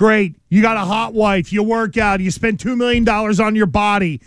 [0.00, 0.34] Great.
[0.48, 1.52] You got a hot wife.
[1.52, 2.20] You work out.
[2.20, 4.22] You spend $2 million on your body.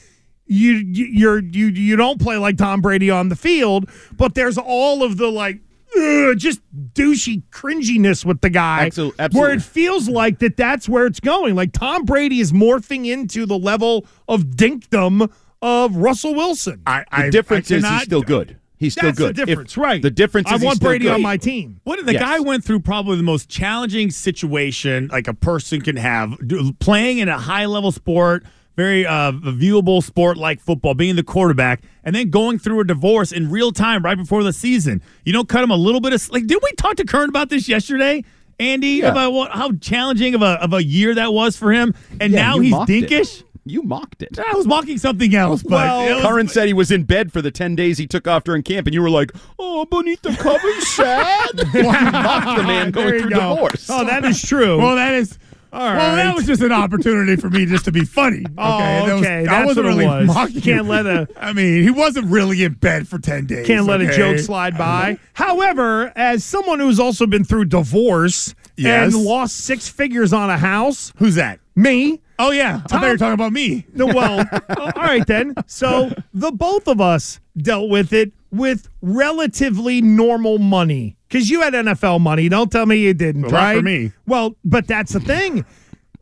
[0.45, 4.59] You, you you're you you don't play like Tom Brady on the field, but there's
[4.59, 5.62] all of the like
[5.97, 6.59] ugh, just
[6.93, 11.55] douchey cringiness with the guy, Absol- where it feels like that that's where it's going.
[11.55, 15.31] Like Tom Brady is morphing into the level of dinkdom
[15.62, 16.83] of Russell Wilson.
[16.86, 18.59] I, The I, difference I is he's still good.
[18.83, 19.35] He's still that's good.
[19.35, 20.01] the If- difference, right?
[20.01, 21.13] The difference I is he's want still Brady good.
[21.13, 21.79] on my team.
[21.83, 22.21] What the Yes.
[22.21, 26.35] guy went through probably the most challenging situation like a person can have
[26.79, 28.43] playing in a high level sport,
[28.75, 33.31] very uh, viewable sport like football, being the quarterback, and then going through a divorce
[33.31, 35.01] in real time right before the season.
[35.25, 36.47] You don't cut him a little bit of like.
[36.47, 38.23] Did we talk to Curran about this yesterday?
[38.59, 39.11] Andy, Yeah.
[39.11, 42.39] about what how challenging of a of a year that was for him, and Yeah,
[42.41, 43.39] now he's dinkish.
[43.41, 43.43] it.
[43.65, 44.38] You mocked it.
[44.39, 47.41] I was mocking something else, but Well, was- Curran said he was in bed for
[47.41, 50.34] the 10 days he took off during camp, and you were like, oh, beneath the
[50.36, 51.49] covers, sad.
[51.73, 53.54] you mocked the man going through go.
[53.56, 53.88] divorce.
[53.89, 54.78] Oh, that is true.
[54.80, 55.38] Well, that is.
[55.71, 58.39] All Well, that was just an opportunity for me just to be funny.
[58.45, 60.28] Okay, Oh, That was- okay, I wasn't what it really was.
[60.28, 60.62] mocking.
[60.62, 63.65] Can't let a- I mean, he wasn't really in bed for ten days.
[63.65, 65.17] Can't let a joke slide by.
[65.34, 69.13] However, as someone who's also been through divorce Yes.
[69.13, 71.60] and lost six figures on a house, Who's that?
[71.76, 72.19] me.
[72.39, 73.85] Oh yeah, I thought you were talking about me.
[73.93, 74.39] No, well,
[74.77, 75.53] all right then.
[75.67, 81.73] So the both of us dealt with it with relatively normal money because you had
[81.73, 82.49] NFL money.
[82.49, 83.77] Don't tell me you didn't, Well, not right?
[83.77, 84.11] for me.
[84.27, 85.65] Well, but that's the thing.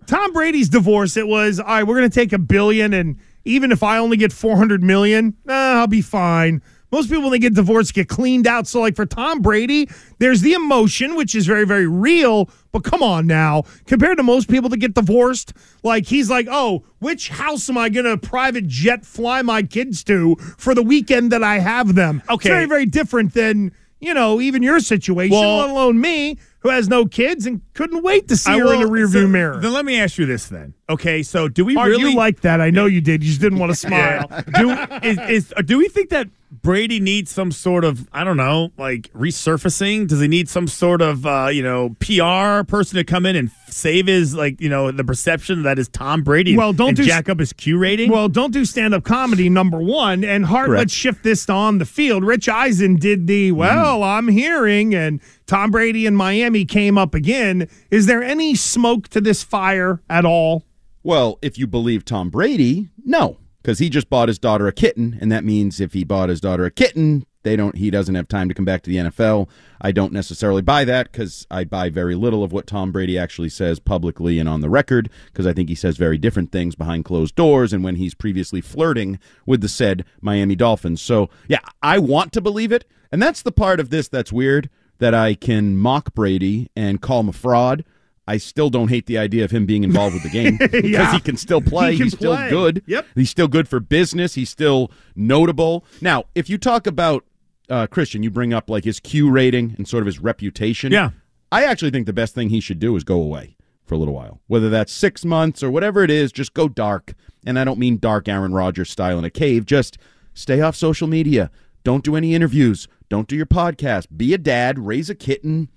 [0.08, 1.16] Tom Brady's divorce.
[1.16, 1.84] It was all right.
[1.84, 5.36] We're going to take a billion, and even if I only get four hundred million,
[5.48, 6.62] eh, I'll be fine.
[6.92, 8.68] Most people, when they get divorced, get cleaned out.
[8.68, 12.50] So, like for Tom Brady, there's the emotion, which is very, very real.
[12.72, 16.84] But come on now, compared to most people that get divorced, like he's like, oh,
[17.00, 21.32] which house am I going to private jet fly my kids to for the weekend
[21.32, 22.22] that I have them?
[22.30, 22.34] Okay.
[22.50, 26.70] It's very, very different than, you know, even your situation, Well- let alone me, who
[26.70, 29.58] has no kids and couldn't wait to see I her in the rearview so, mirror.
[29.60, 30.74] Then let me ask you this then.
[30.90, 32.60] Okay, so do we Are really you like that?
[32.60, 33.24] I know you did.
[33.24, 34.28] You just didn't want to smile.
[34.56, 34.72] do
[35.04, 39.12] is, is do we think that Brady needs some sort of I don't know like
[39.14, 40.08] resurfacing?
[40.08, 43.52] Does he need some sort of uh, you know PR person to come in and
[43.70, 46.58] save his like you know the perception that is Tom Brady?
[46.58, 48.12] Well, don't and do- jack up his Q rating.
[48.12, 50.26] Well, don't do stand up comedy, number one.
[50.26, 50.80] And Hart, Correct.
[50.80, 52.26] let's shift this on the field.
[52.26, 57.61] Rich Eisen did the, well, I'm hearing, and Tom Brady in Miami came up again.
[57.90, 60.66] Is there any smoke to this fire at all?
[61.04, 65.18] Well, if you believe Tom Brady, no, because he just bought his daughter a kitten,
[65.20, 67.76] and that means if he bought his daughter a kitten, they don't.
[67.76, 69.50] He doesn't have time to come back to the NFL.
[69.80, 73.50] I don't necessarily buy that because I buy very little of what Tom Brady actually
[73.50, 77.06] says publicly and on the record because I think he says very different things behind
[77.06, 81.02] closed doors and when he's previously flirting with the said Miami Dolphins.
[81.02, 84.70] So yeah, I want to believe it, and that's the part of this that's weird
[85.02, 87.84] that I can mock Brady and call him a fraud.
[88.28, 91.12] I still don't hate the idea of him being involved with the game because Yeah.
[91.12, 91.92] he can still play.
[91.94, 92.84] He can He's still good.
[92.86, 93.08] Yep.
[93.16, 94.36] He's still good for business.
[94.36, 95.84] He's still notable.
[96.02, 97.26] Now, if you talk about
[97.70, 100.92] uh, Christian, you bring up like his Q rating and sort of his reputation.
[100.92, 101.10] Yeah.
[101.52, 104.14] I actually think the best thing he should do is go away for a little
[104.14, 104.40] while.
[104.48, 107.14] Whether that's six months or whatever it is, just go dark.
[107.46, 109.66] And I don't mean dark Aaron Rodgers style in a cave.
[109.66, 109.98] Just
[110.36, 111.50] stay off social media.
[111.84, 112.88] Don't do any interviews.
[113.12, 114.08] Don't do your podcast.
[114.16, 114.80] Be a dad.
[114.80, 115.68] Raise a kitten.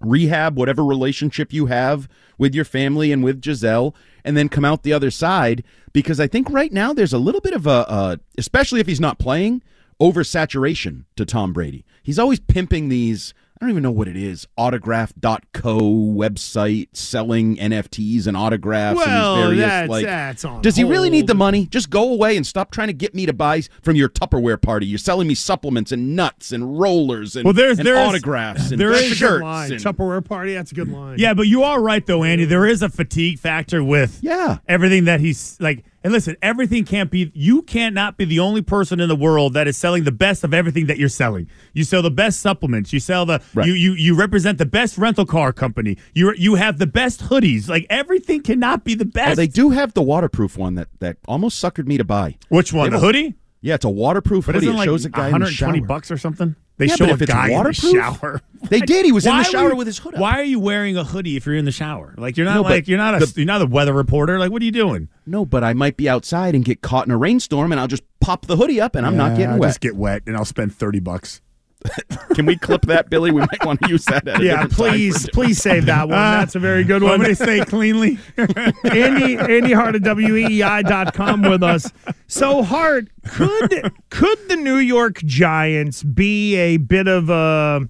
[0.00, 4.82] rehab whatever relationship you have with your family and with Gisele, and then come out
[4.82, 5.64] the other side.
[5.92, 9.18] Because I think right now there's a little bit of a, especially if he's not
[9.18, 9.62] playing,
[10.00, 11.84] oversaturation to Tom Brady.
[12.02, 13.34] He's always pimping these.
[13.60, 14.46] I don't even know what it is.
[14.56, 20.04] Autograph.co website selling NFTs and autographs Well, and various that's- like.
[20.04, 21.66] that's on does he really need the money?
[21.66, 24.86] Just go away and stop trying to get me to buy from your Tupperware party.
[24.86, 28.70] You're selling me supplements and nuts and rollers and, Well, there's- and there is- autographs
[28.70, 29.42] and there is- That's a shirts.
[29.42, 29.72] line.
[29.72, 30.54] and- Tupperware party.
[30.54, 31.18] That's a good line.
[31.18, 32.44] Yeah, but you are right though, Andy.
[32.44, 35.84] There is a fatigue factor with yeah everything that he's like.
[36.04, 37.32] And listen, everything can't be.
[37.34, 40.44] You can't not be the only person in the world that is selling the best
[40.44, 41.48] of everything that you're selling.
[41.72, 42.92] You sell the best supplements.
[42.92, 43.42] You sell the.
[43.52, 43.66] Right.
[43.66, 45.96] You you you represent the best rental car company.
[46.14, 47.68] You you have the best hoodies.
[47.68, 49.32] Like everything cannot be the best.
[49.32, 52.36] Oh, they do have the waterproof one that that almost suckered me to buy.
[52.48, 52.90] Which one?
[52.90, 53.34] They The hoodie?
[53.60, 54.66] Yeah, it's a waterproof But hoodie.
[54.68, 55.86] isn't It like shows a guy in the 120 shower.
[55.88, 56.54] bucks or something.
[56.78, 58.40] They Yeah, show a guy in the shower.
[58.70, 59.04] They did.
[59.06, 60.20] He was in the shower you- with his hood up.
[60.20, 62.12] Why are you wearing a hoodie if you're in the shower?
[62.18, 64.38] Like you're not No, like you're not a the- you're not a weather reporter.
[64.38, 65.08] Like what are you doing?
[65.26, 68.02] No, but I might be outside and get caught in a rainstorm, and I'll just
[68.20, 69.68] pop the hoodie up, and I'm not Yeah, getting I'll wet.
[69.68, 71.40] Just get wet, and I'll spend thirty bucks.
[72.34, 73.30] Can we clip that, Billy?
[73.30, 74.26] We might want to use that.
[74.26, 76.10] At a Yeah, different time please, please save that one.
[76.18, 77.12] That's a very good one.
[77.12, 78.18] Somebody say cleanly.
[78.36, 81.90] Andy Andy Hart at WEEI.com with us.
[82.26, 87.88] So Hart, could could the New York Giants be a bit of a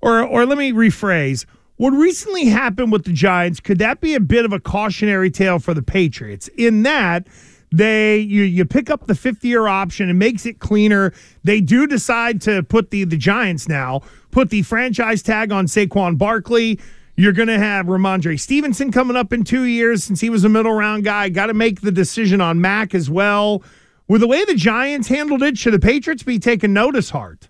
[0.00, 1.44] or or let me rephrase.
[1.76, 5.60] What recently happened with the Giants, could that be a bit of a cautionary tale
[5.60, 6.48] for the Patriots?
[6.56, 7.28] In that
[7.70, 11.12] they you you pick up the fifth year option and makes it cleaner.
[11.44, 16.18] They do decide to put the the Giants now put the franchise tag on Saquon
[16.18, 16.78] Barkley.
[17.16, 20.48] You're going to have Rhamondre Stevenson coming up in two years since he was a
[20.48, 21.28] middle round guy.
[21.28, 23.62] Got to make the decision on Mac as well.
[24.06, 27.48] With the way the Giants handled it, should the Patriots be taking notice, Hart?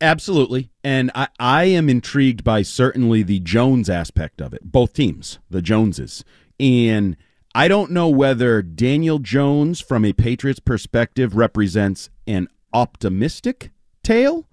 [0.00, 0.70] Absolutely.
[0.82, 5.60] And I, I am intrigued by certainly the Jones aspect of it, both teams, the
[5.60, 6.24] Joneses.
[6.58, 7.16] And
[7.54, 13.70] I don't know whether Daniel Jones, from a Patriots perspective, represents an optimistic
[14.02, 14.48] tale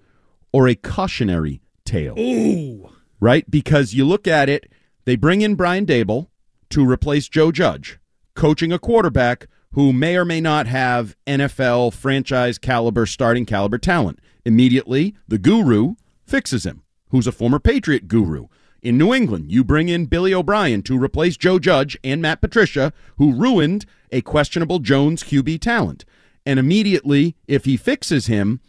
[0.51, 2.17] or a cautionary tale.
[2.17, 2.89] Ooh.
[3.19, 3.49] Right?
[3.49, 4.71] Because you look at it,
[5.05, 6.27] they bring in Brian Daboll
[6.69, 7.99] to replace Joe Judge,
[8.33, 14.19] coaching a quarterback who may or may not have NFL franchise caliber, starting caliber talent.
[14.45, 18.47] Immediately, the guru fixes him, who's a former Patriot guru.
[18.85, 22.93] In New England, you bring in Billy O'Brien to replace Joe Judge and Matt Patricia,
[23.17, 26.05] who ruined a questionable Jones QB talent.
[26.45, 28.61] And immediately, if he fixes him,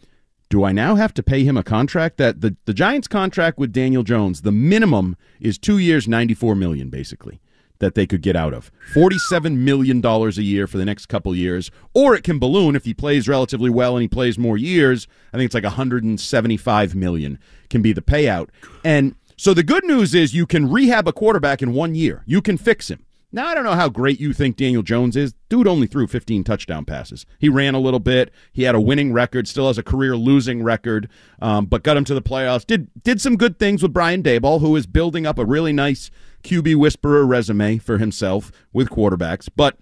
[0.49, 3.71] do I now have to pay him a contract that the, the Giants contract with
[3.71, 7.39] Daniel Jones, the minimum is two years, 94 million, basically,
[7.77, 8.71] that they could get out of.
[8.95, 11.69] $47 million a year for the next couple years.
[11.93, 15.07] Or it can balloon if he plays relatively well and he plays more years.
[15.31, 17.37] I think it's like 175 million
[17.69, 18.49] can be the payout.
[18.83, 22.23] And so the good news is you can rehab a quarterback in one year.
[22.25, 23.05] You can fix him.
[23.29, 25.33] Now, I don't know how great you think Daniel Jones is.
[25.49, 27.25] Dude only threw 15 touchdown passes.
[27.39, 28.31] He ran a little bit.
[28.53, 31.09] He had a winning record, still has a career losing record,
[31.41, 32.65] um, but got him to the playoffs.
[32.65, 36.09] Did did some good things with Brian Daboll, who is building up a really nice
[36.43, 39.49] QB whisperer resume for himself with quarterbacks.
[39.53, 39.77] But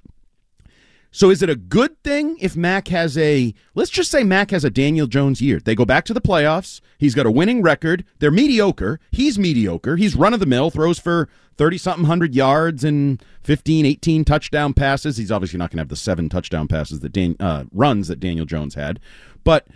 [1.16, 4.66] so is it a good thing if Mac has a let's just say Mac has
[4.66, 5.62] a Daniel Jones year.
[5.62, 6.82] They go back to the playoffs.
[6.98, 8.04] He's got a winning record.
[8.20, 9.00] They're mediocre.
[9.12, 9.96] He's mediocre.
[9.96, 14.74] He's run of the mill, throws for 30 something hundred yards and 15, 18 touchdown
[14.74, 15.16] passes.
[15.16, 18.20] He's obviously not going to have the seven touchdown passes that Dan, uh, runs that
[18.20, 19.00] Daniel Jones had.
[19.46, 19.68] But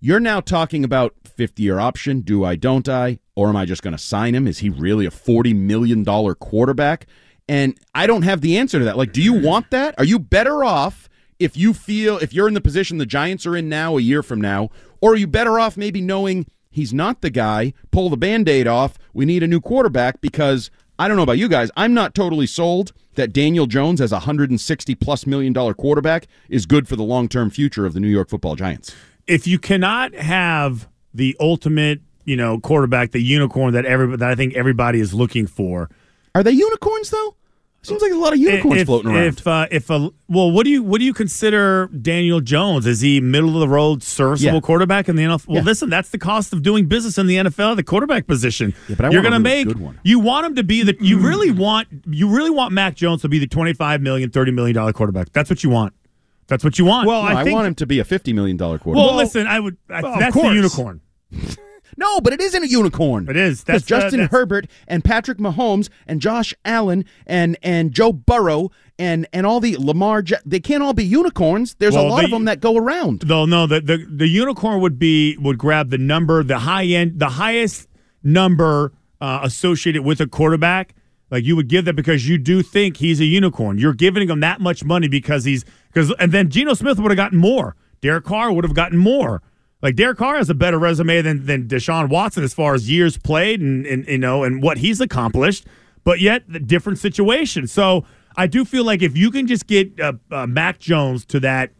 [0.00, 2.20] you're now talking about 50 year option.
[2.20, 3.20] Do I, don't I?
[3.34, 4.46] Or am I just going to sign him?
[4.46, 7.06] Is he really a $40 million quarterback?
[7.48, 8.96] And I don't have the answer to that.
[8.96, 9.94] Like, do you want that?
[9.98, 13.56] Are you better off if you feel, if you're in the position the Giants are
[13.56, 14.70] in now, a year from now?
[15.00, 18.66] Or are you better off maybe knowing he's not the guy, pull the band aid
[18.66, 20.20] off, we need a new quarterback?
[20.22, 24.10] Because I don't know about you guys, I'm not totally sold that Daniel Jones as
[24.12, 28.00] a 160 plus million dollar quarterback is good for the long term future of the
[28.00, 28.94] New York football Giants.
[29.26, 34.34] if you cannot have the ultimate, you know, quarterback, the unicorn that every that I
[34.34, 35.90] think everybody is looking for.
[36.34, 37.36] Are they unicorns though?
[37.82, 39.24] Seems like a lot of unicorns if, floating around.
[39.24, 42.86] If uh, if a well, what do you what do you consider Daniel Jones?
[42.86, 44.60] Is he middle of the road serviceable Yeah.
[44.60, 45.46] quarterback in the NFL?
[45.48, 45.62] Well, Yeah.
[45.64, 48.72] listen, that's the cost of doing business in the NFL, the quarterback position.
[48.88, 51.50] Yeah, but I You're gonna really make you want him to be the you really
[51.50, 55.30] want you really want Mac Jones to be the 25 million, 30 million dollar quarterback.
[55.32, 55.92] That's what you want.
[56.46, 57.06] That's what you want.
[57.06, 59.06] Well, No, I I, want him to be a fifty million dollar quarterback.
[59.08, 59.76] well, listen, I would.
[59.90, 61.02] I, Well, that's the unicorn.
[61.96, 63.28] no, but it isn't a unicorn.
[63.28, 63.64] It is.
[63.64, 68.70] That's uh, Justin that's- Herbert and Patrick Mahomes and Josh Allen and and Joe Burrow
[68.98, 71.74] and and all the Lamar, they can't all be unicorns.
[71.78, 73.20] There's Well, a lot they- of them that go around.
[73.20, 77.18] Though no, the, the the unicorn would be would grab the number, the high end,
[77.20, 77.88] the highest
[78.22, 80.94] number uh, associated with a quarterback,
[81.30, 83.78] like you would give that because you do think he's a unicorn.
[83.78, 87.16] You're giving him that much money because he's because and then Geno Smith would have
[87.16, 87.76] gotten more.
[88.00, 89.42] Derek Carr would have gotten more.
[89.84, 93.18] Like Derek Carr has a better resume than than Deshaun Watson as far as years
[93.18, 95.66] played and, and you know and what he's accomplished,
[96.04, 97.66] but yet the different situation.
[97.66, 101.40] So I do feel like if you can just get uh, uh, Mac Jones to
[101.40, 101.70] that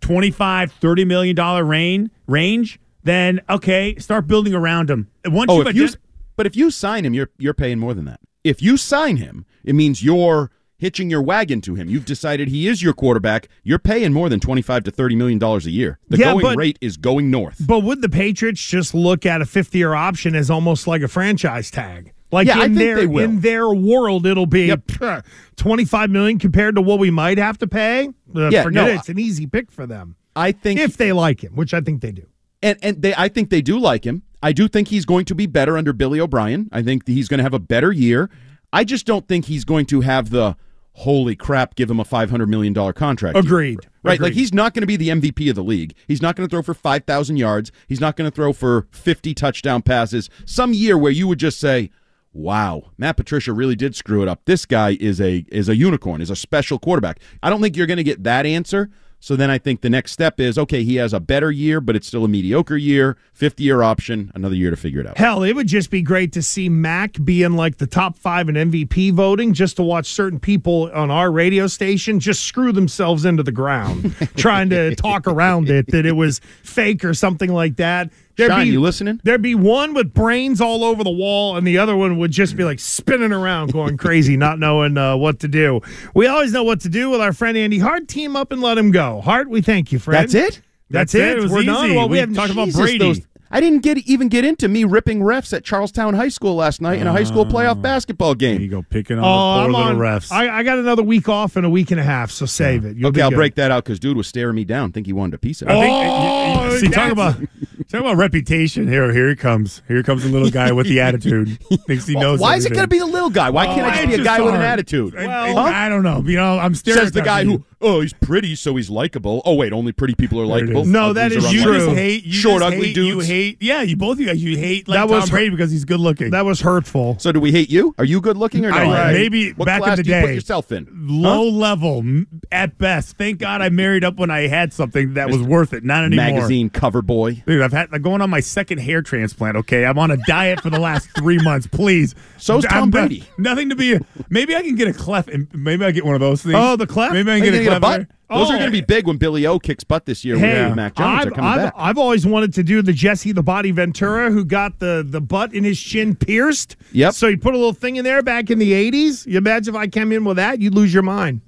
[0.00, 5.10] 25 30 million dollar range range, then okay, start building around him.
[5.26, 5.88] Once Oh, you've if you,
[6.36, 8.20] but if you sign him, you're you're paying more than that.
[8.44, 10.50] If you sign him, it means you're
[10.82, 11.88] hitching your wagon to him.
[11.88, 13.48] You've decided he is your quarterback.
[13.62, 15.98] You're paying more than twenty five to thirty million dollars a year.
[16.08, 17.56] The Yeah, going but- rate is going north.
[17.66, 21.08] But would the Patriots just look at a fifth year option as almost like a
[21.08, 22.12] franchise tag?
[22.30, 24.74] Like Yeah, I in think their in their world, it'll be
[25.56, 28.08] twenty five million compared to what we might have to pay.
[28.34, 28.96] Uh, Yeah, forget no, it.
[28.96, 32.00] It's an easy pick for them I think if they like him, which I think
[32.00, 32.26] they do.
[32.62, 34.22] and and they I think they do like him.
[34.42, 36.68] I do think he's going to be better under Billy O'Brien.
[36.72, 38.28] I think he's going to have a better year.
[38.72, 40.56] I just don't think he's going to have the
[40.94, 43.36] holy crap give him a 500 million dollar contract.
[43.36, 43.44] year.
[43.44, 43.78] Agreed.
[44.02, 45.94] Right, like he's not going to be the MVP of the league.
[46.08, 47.70] He's not going to throw for 5,000 yards.
[47.86, 50.28] He's not going to throw for 50 touchdown passes.
[50.44, 51.90] Some year where you would just say,
[52.32, 54.44] "Wow, Matt Patricia really did screw it up.
[54.44, 57.86] This guy is a is a unicorn, is a special quarterback." I don't think you're
[57.86, 58.90] going to get that answer.
[59.22, 61.94] So then I think the next step is okay, he has a better year, but
[61.94, 65.16] it's still a mediocre year, fifth year option, another year to figure it out.
[65.16, 68.48] Hell, it would just be great to see Mac be in like the top five
[68.48, 73.24] in MVP voting just to watch certain people on our radio station just screw themselves
[73.24, 77.76] into the ground trying to talk around it that it was fake or something like
[77.76, 78.10] that.
[78.38, 79.20] Sean, you listening?
[79.24, 82.56] There'd be one with brains all over the wall, and the other one would just
[82.56, 85.80] be like spinning around, going crazy, not knowing uh, what to do.
[86.14, 88.08] We always know what to do with our friend Andy Hart.
[88.08, 89.20] Team up and let him go.
[89.20, 90.22] Hart, we thank you, friend.
[90.22, 90.60] That's it?
[90.90, 91.20] That's, That's it.
[91.22, 91.38] it.
[91.38, 91.86] It was We're done.
[91.86, 91.96] easy.
[91.96, 92.98] Well, we, We have talked about Jesus, Brady.
[92.98, 93.20] those-
[93.54, 96.98] I didn't get even get into me ripping refs at Charlestown High School last night
[97.00, 98.54] in a high school playoff basketball game.
[98.54, 99.98] There you go, picking on Oh, the I'm poor on.
[99.98, 100.32] little refs.
[100.32, 102.96] I, I got another week off in a week and a half, so save it.
[102.96, 103.36] You'll okay, I'll good.
[103.36, 104.90] break that out because dude was staring me down.
[104.90, 105.72] Think he wanted a piece of it.
[105.72, 107.36] I think, Oh, you- you- see, talk about
[107.92, 108.88] talk about reputation.
[108.88, 109.82] Here, here he comes.
[109.88, 111.58] Here comes the little guy with the attitude.
[111.86, 112.40] Thinks he knows.
[112.40, 113.50] Why is it going to be the little guy?
[113.50, 115.16] Why can't I just it's be a just guy with an attitude?
[115.16, 116.22] I, Well- I, I don't know.
[116.24, 117.00] You know, I'm staring.
[117.00, 119.42] Says the guy who, oh, he's pretty, so he's likable.
[119.44, 120.84] Oh, wait, only pretty people are likable.
[120.84, 121.78] No, that Uglies is you true.
[121.78, 123.28] just hate you short, just ugly hate, dudes.
[123.28, 123.58] You hate.
[123.60, 124.42] Yeah, you both of you guys.
[124.42, 126.30] You hate like That Tom was- Brady because he's good looking.
[126.30, 127.18] That was hurtful.
[127.18, 127.94] So do we hate you?
[127.98, 128.76] Are you good looking or no?
[128.76, 130.34] I- maybe what back in class the do you put day.
[130.34, 130.88] yourself in?
[130.92, 133.16] Low level m- at best.
[133.16, 135.84] Thank God I married up when I had something that was worth it.
[135.84, 136.24] Not anymore.
[136.26, 137.42] Magazine cover boy.
[137.46, 139.56] Dude, I've had like, going on my second hair transplant.
[139.56, 141.66] Okay, I'm on a diet for the last three months.
[141.66, 143.24] Please, So's Tom I'm not- Brady.
[143.38, 143.98] nothing to be.
[144.30, 146.54] Maybe I can get a clef, and maybe I get one of those things.
[146.56, 147.12] Oh, the clef?
[147.12, 147.98] Maybe I can get a get a clef.
[148.00, 148.08] butt?
[148.30, 148.54] Those Oh.
[148.54, 150.94] are going to be big when Billy O kicks butt this year Hey, with Mac
[150.94, 151.20] Jones.
[151.20, 151.74] I've, are coming I've, back.
[151.76, 155.52] I've always wanted to do the Jesse the Body Ventura who got the, the butt
[155.52, 156.76] in his chin pierced.
[156.92, 157.12] Yep.
[157.12, 159.26] So he put a little thing in there back in the 80s.
[159.26, 161.42] You imagine if I came in with that, you'd lose your mind.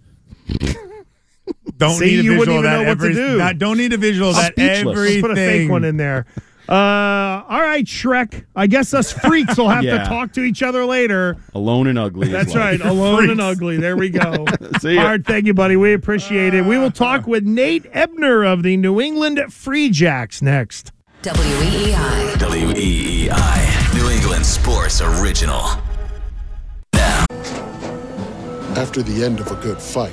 [1.76, 2.82] Don't See, need a you visual wouldn't of even that.
[2.84, 3.38] know what to do.
[3.38, 4.52] Not, don't need a visual of I'm that.
[4.52, 4.96] speechless.
[4.96, 5.04] Everything.
[5.14, 6.26] Let's put a fake one in there.
[6.66, 6.72] Uh,
[7.46, 8.46] all right, Shrek.
[8.56, 9.98] I guess us freaks will have Yeah.
[9.98, 11.36] to talk to each other later.
[11.54, 12.28] Alone and ugly.
[12.28, 12.80] is That's life.
[12.80, 12.80] right.
[12.90, 13.76] Alone and ugly.
[13.76, 14.46] There we go.
[14.80, 15.02] See ya.
[15.02, 15.76] All right, thank you, buddy.
[15.76, 16.64] We appreciate it.
[16.64, 20.90] We will talk with Nate Ebner of the New England Free Jacks next.
[21.22, 22.34] WEEI.
[22.38, 25.62] WEEI, E New England Sports Original.
[28.76, 30.12] After the end of a good fight,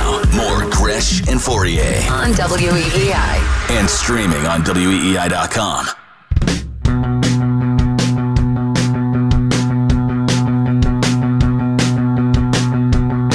[0.35, 2.09] more Gresh and Fauria.
[2.11, 3.71] On WEEI.
[3.71, 5.85] And streaming on WEEI.com.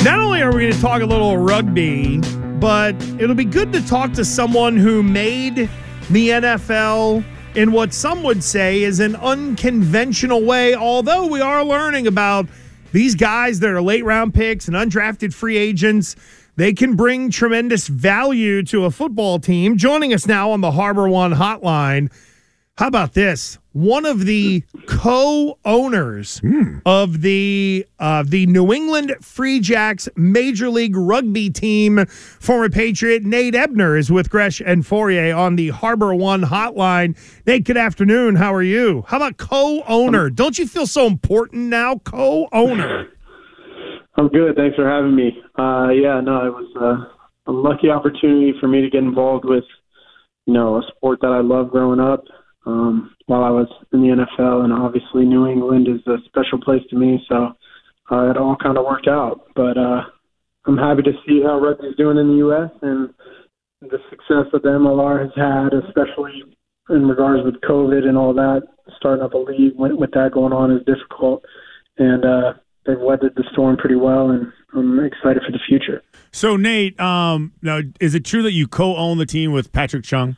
[0.04, 2.18] Not only are we going to talk a little rugby,
[2.60, 5.68] but it'll be good to talk to someone who made
[6.10, 7.24] the NFL
[7.56, 12.46] in what some would say is an unconventional way, although we are learning about
[12.92, 16.16] these guys that are late round picks and undrafted free agents,
[16.56, 19.76] they can bring tremendous value to a football team.
[19.76, 22.10] Joining us now on the HarborOne hotline.
[22.78, 23.58] How about this?
[23.72, 26.42] One of the co-owners
[26.84, 33.54] of the uh, the New England Free Jacks Major League Rugby team, former Patriot Nate
[33.54, 37.16] Ebner, is with Gresh and Fauria on the HarborOne hotline.
[37.46, 38.36] Nate, good afternoon.
[38.36, 39.04] How are you?
[39.08, 40.28] How about co-owner?
[40.28, 41.96] Don't you feel so important now?
[41.98, 43.08] Co-owner.
[44.18, 44.56] I'm good.
[44.56, 45.30] Thanks for having me.
[45.58, 49.64] Uh, yeah, no, it was uh, a lucky opportunity for me to get involved with,
[50.46, 52.24] you know, a sport that I love growing up
[52.64, 56.82] um, while I was in the NFL, and obviously New England is a special place
[56.90, 57.52] to me, so
[58.10, 59.42] uh, it all kind of worked out.
[59.54, 60.02] But uh,
[60.66, 62.70] I'm happy to see how rugby's doing in the U.S.
[62.80, 63.10] and
[63.82, 66.42] the success that the MLR has had, especially
[66.88, 68.62] in regards with COVID and all that.
[68.96, 71.44] Starting up a league with, with that going on is difficult,
[71.98, 72.52] and uh,
[72.86, 76.02] they've weathered the storm pretty well, and I'm excited for the future.
[76.32, 80.36] So Nate, um, now is it true that you co-own the team with Patrick Chung?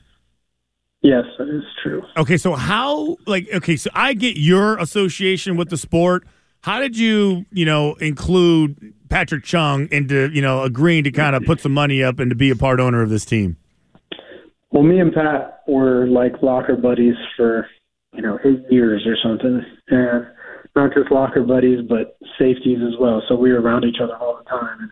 [1.03, 2.03] Yes, that is true.
[2.16, 6.26] Okay, so how like okay, so I get your association with the sport.
[6.62, 11.44] How did you, you know, include Patrick Chung into, you know, agreeing to kind of
[11.44, 13.57] put some money up and to be a part owner of this team?
[14.72, 17.66] Well, me and Pat were like locker buddies for,
[18.12, 19.64] you know, eight years or something.
[19.88, 20.26] And
[20.79, 23.22] not just locker buddies, but safeties as well.
[23.29, 24.91] So we were around each other all the time.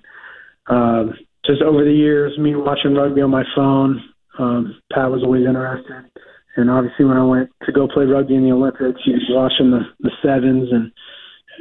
[0.69, 1.15] And um,
[1.47, 4.03] just over the years, me watching rugby on my phone,
[4.39, 6.11] um, Pat was always interested.
[6.57, 9.71] And obviously, when I went to go play rugby in the Olympics, he was watching
[9.71, 10.69] the, the sevens.
[10.73, 10.91] And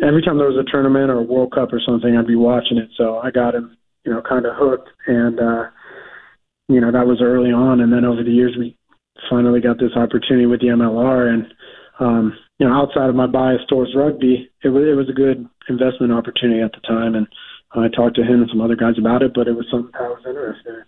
[0.02, 2.78] every time there was a tournament or a World Cup or something, I'd be watching
[2.78, 2.90] it.
[2.98, 4.90] So I got him, you know, kind of hooked.
[5.08, 5.64] And, uh,
[6.68, 7.82] you know, that was early on.
[7.82, 8.78] And then over the years, we
[9.30, 11.28] finally got this opportunity with the MLR.
[11.28, 11.54] And,
[12.00, 15.46] um, you know, outside of my bias towards rugby, it was, it was a good
[15.68, 17.16] investment opportunity at the time.
[17.16, 17.28] And
[17.74, 20.08] I talked to him and some other guys about it, but it was something I
[20.08, 20.84] was interested in.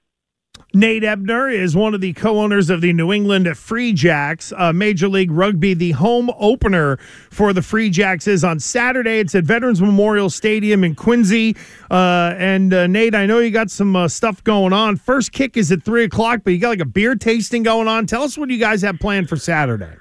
[0.73, 5.07] Nate Ebner is one of the co-owners of the New England Free Jacks, uh, Major
[5.07, 5.73] League Rugby.
[5.73, 6.97] The home opener
[7.29, 9.19] for the Free Jacks is on Saturday.
[9.19, 11.55] It's at Veterans Memorial Stadium in Quincy.
[11.89, 14.97] Uh, and uh, Nate, I know you got some uh, stuff going on.
[14.97, 18.05] First kick is at three o'clock, but you got like a beer tasting going on.
[18.05, 19.95] Tell us what you guys have planned for Saturday.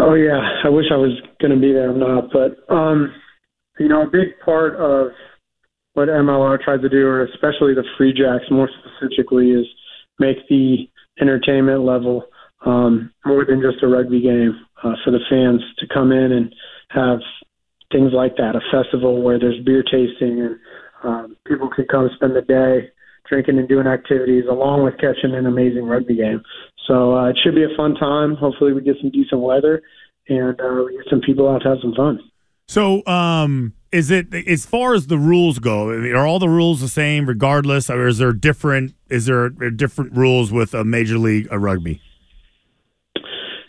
[0.00, 1.90] Oh yeah, I wish I was going to be there.
[1.90, 3.12] I'm not, but um,
[3.78, 5.08] you know, a big part of
[5.94, 9.66] what MLR tried to do, or especially the Free Jacks more specifically, is
[10.18, 10.88] make the
[11.20, 12.24] entertainment level
[12.66, 16.54] um, more than just a rugby game uh, for the fans to come in and
[16.90, 17.18] have
[17.92, 20.58] things like that, a festival where there's beer tasting and
[21.04, 22.90] um, people can come spend the day
[23.28, 26.42] drinking and doing activities along with catching an amazing rugby game.
[26.86, 28.36] So uh, it should be a fun time.
[28.36, 29.82] Hopefully we get some decent weather
[30.28, 32.20] and uh, we get some people out to have some fun.
[32.66, 35.90] So, um, is it as far as the rules go?
[35.90, 38.94] Are all the rules the same regardless, or is there different?
[39.08, 42.00] Is there different rules with a major league a rugby?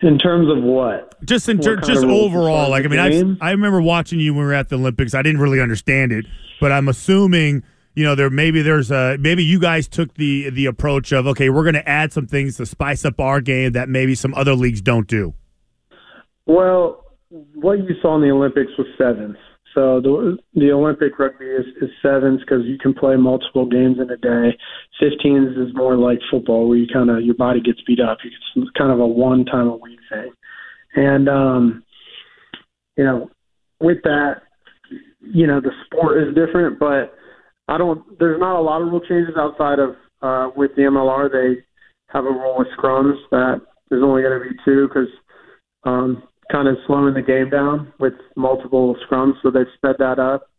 [0.01, 1.13] In terms of what?
[1.25, 3.47] Just in What ter- kind just of rules as overall, like I mean, I?
[3.49, 5.13] I remember watching you when we were at the Olympics.
[5.13, 6.25] I didn't really understand it,
[6.61, 7.63] but I'm assuming
[7.95, 11.49] you know there maybe there's a maybe you guys took the the approach of okay,
[11.49, 14.53] we're going to add some things to spice up our game that maybe some other
[14.53, 15.33] leagues don't do.
[16.45, 19.37] Well, what you saw in the Olympics was sevens.
[19.73, 24.09] So the the Olympic rugby is, is sevens because you can play multiple games in
[24.09, 24.57] a day.
[24.99, 28.19] Fifteens is more like football where you kind of your body gets beat up.
[28.23, 30.31] It's kind of a one time a week thing,
[30.95, 31.83] and um,
[32.95, 33.29] you know,
[33.81, 34.43] with that,
[35.21, 37.13] you know, the sport is different, but
[37.67, 38.19] I don't.
[38.19, 39.91] There's not a lot of rule changes outside of
[40.21, 41.31] uh, with the MLR.
[41.31, 41.61] They
[42.09, 45.09] have a rule with scrums that there's only going to be two because
[45.83, 50.49] um, kind of slowing the game down with multiple scrums, so they've sped that up.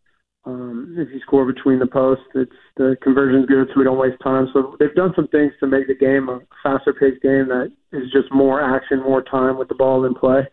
[0.44, 4.22] Um, if you score between the posts, it's the conversion's good, so we don't waste
[4.22, 4.48] time.
[4.52, 8.12] So they've done some things to make the game a faster paced game that is
[8.12, 10.46] just more action, more time with the ball in play.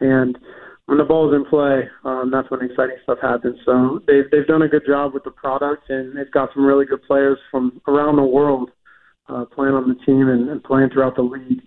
[0.00, 0.38] And
[0.86, 3.58] when the ball's in play, um, that's when exciting stuff happens.
[3.64, 6.86] So they've they've done a good job with the product, and they've got some really
[6.86, 8.70] good players from around the world
[9.28, 11.62] uh, playing on the team and, and playing throughout the league.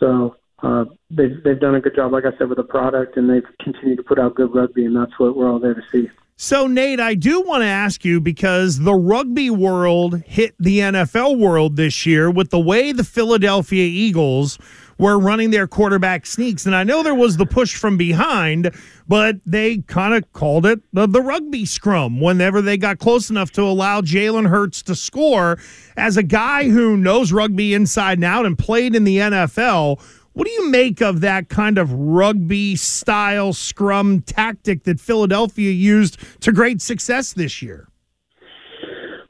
[0.00, 3.28] So uh, they've they've done a good job, like I said, with the product, and
[3.28, 6.08] they've continued to put out good rugby, and that's what we're all there to see.
[6.36, 11.38] So, Nate, I do want to ask you because the rugby world hit the NFL
[11.38, 14.58] world this year with the way the Philadelphia Eagles
[14.98, 16.66] were running their quarterback sneaks.
[16.66, 18.70] And I know there was the push from behind,
[19.08, 23.50] but they kind of called it the, the rugby scrum whenever they got close enough
[23.52, 25.58] to allow Jalen Hurts to score.
[25.96, 30.00] As a guy who knows rugby inside and out and played in the NFL,
[30.34, 36.18] What do you make of that kind of rugby style scrum tactic that Philadelphia used
[36.40, 37.86] to great success this year?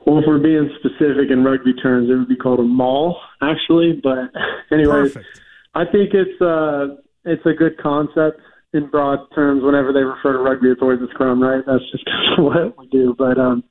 [0.07, 4.01] Well, if we're being specific in rugby terms, it would be called a maul, actually.
[4.03, 4.33] But
[4.73, 5.11] anyway,
[5.75, 8.41] I think it's uh, it's a good concept
[8.73, 9.63] in broad terms.
[9.63, 11.63] Whenever they refer to rugby, it's always a scrum, right?
[11.67, 13.15] That's just kind of what we do.
[13.17, 13.65] But um,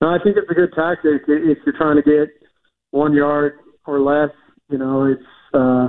[0.00, 2.34] no, I think it's a good tactic if you're trying to get
[2.90, 4.34] one yard or less.
[4.68, 5.88] You know, it's uh,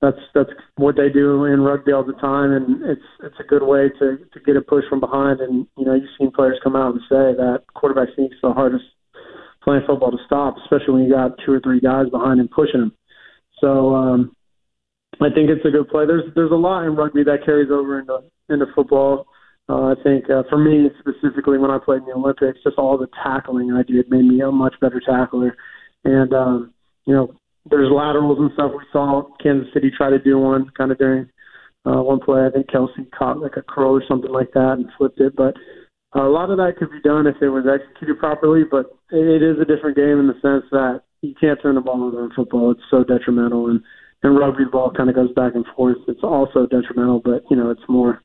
[0.00, 3.62] that's that's what they do in rugby all the time, and it's it's a good
[3.62, 5.40] way to to get a push from behind.
[5.40, 8.84] And you know, you've seen players come out and say that quarterback sneak's the hardest
[9.62, 12.80] playing football to stop, especially when you got two or three guys behind him pushing
[12.80, 12.92] him.
[13.60, 14.34] So um,
[15.24, 16.06] I think it's a good play.
[16.06, 19.26] There's there's a lot in rugby that carries over into into football.
[19.68, 22.98] Uh, I think uh, for me specifically, when I played in the Olympics, just all
[22.98, 25.56] the tackling I did made me a much better tackler.
[26.04, 26.74] And um,
[27.06, 27.34] you know,
[27.70, 28.72] there's laterals and stuff.
[28.72, 31.28] We saw Kansas City try to do one kind of during
[31.86, 32.46] uh, one play.
[32.46, 35.34] I think Kelce caught like a curl or something like that and flipped it.
[35.36, 35.54] But
[36.14, 38.62] a lot of that could be done if it was executed properly.
[38.68, 41.80] But it, it is a different game in the sense that you can't turn the
[41.80, 42.72] ball over in football.
[42.72, 43.68] It's so detrimental.
[43.70, 43.80] And
[44.22, 45.98] and rugby ball kind of goes back and forth.
[46.08, 48.22] It's also detrimental, but you know it's more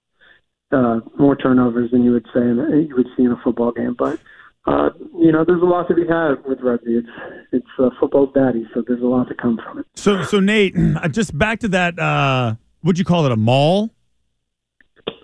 [0.72, 3.95] uh, more turnovers than you would say in, you would see in a football game.
[3.98, 4.20] But
[4.68, 6.98] uh, you know, there's a lot to be had with rugby.
[6.98, 7.08] It's
[7.54, 9.86] it's uh, football's daddy, so there's a lot to come from it.
[9.95, 10.76] So, so Nate,
[11.12, 11.98] just back to that.
[11.98, 13.91] Uh, would you call it a maul?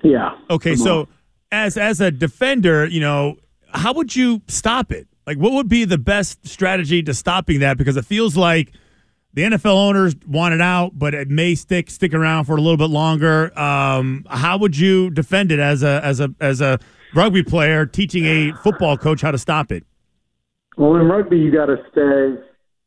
[0.01, 0.36] Yeah.
[0.49, 1.07] Okay, so
[1.51, 3.36] as as a defender, you know,
[3.74, 5.07] how would you stop it?
[5.28, 7.78] Like, what would be the best strategy to stopping that?
[7.78, 8.71] Because it feels like
[9.34, 12.77] the NFL owners want it out, but it may stick stick around for a little
[12.77, 13.57] bit longer.
[13.59, 16.79] Um, how would you defend it as a as a as a
[17.15, 19.84] rugby player teaching a football coach how to stop it?
[20.77, 22.41] Well, in rugby, you got to stay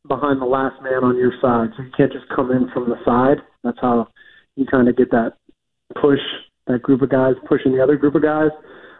[0.08, 2.96] behind the last man on your side, so you can't just come in from the
[3.04, 3.42] side.
[3.64, 4.08] That's how
[4.56, 5.34] you kind of get that
[6.00, 6.20] push,
[6.66, 8.50] that group of guys pushing the other group of guys.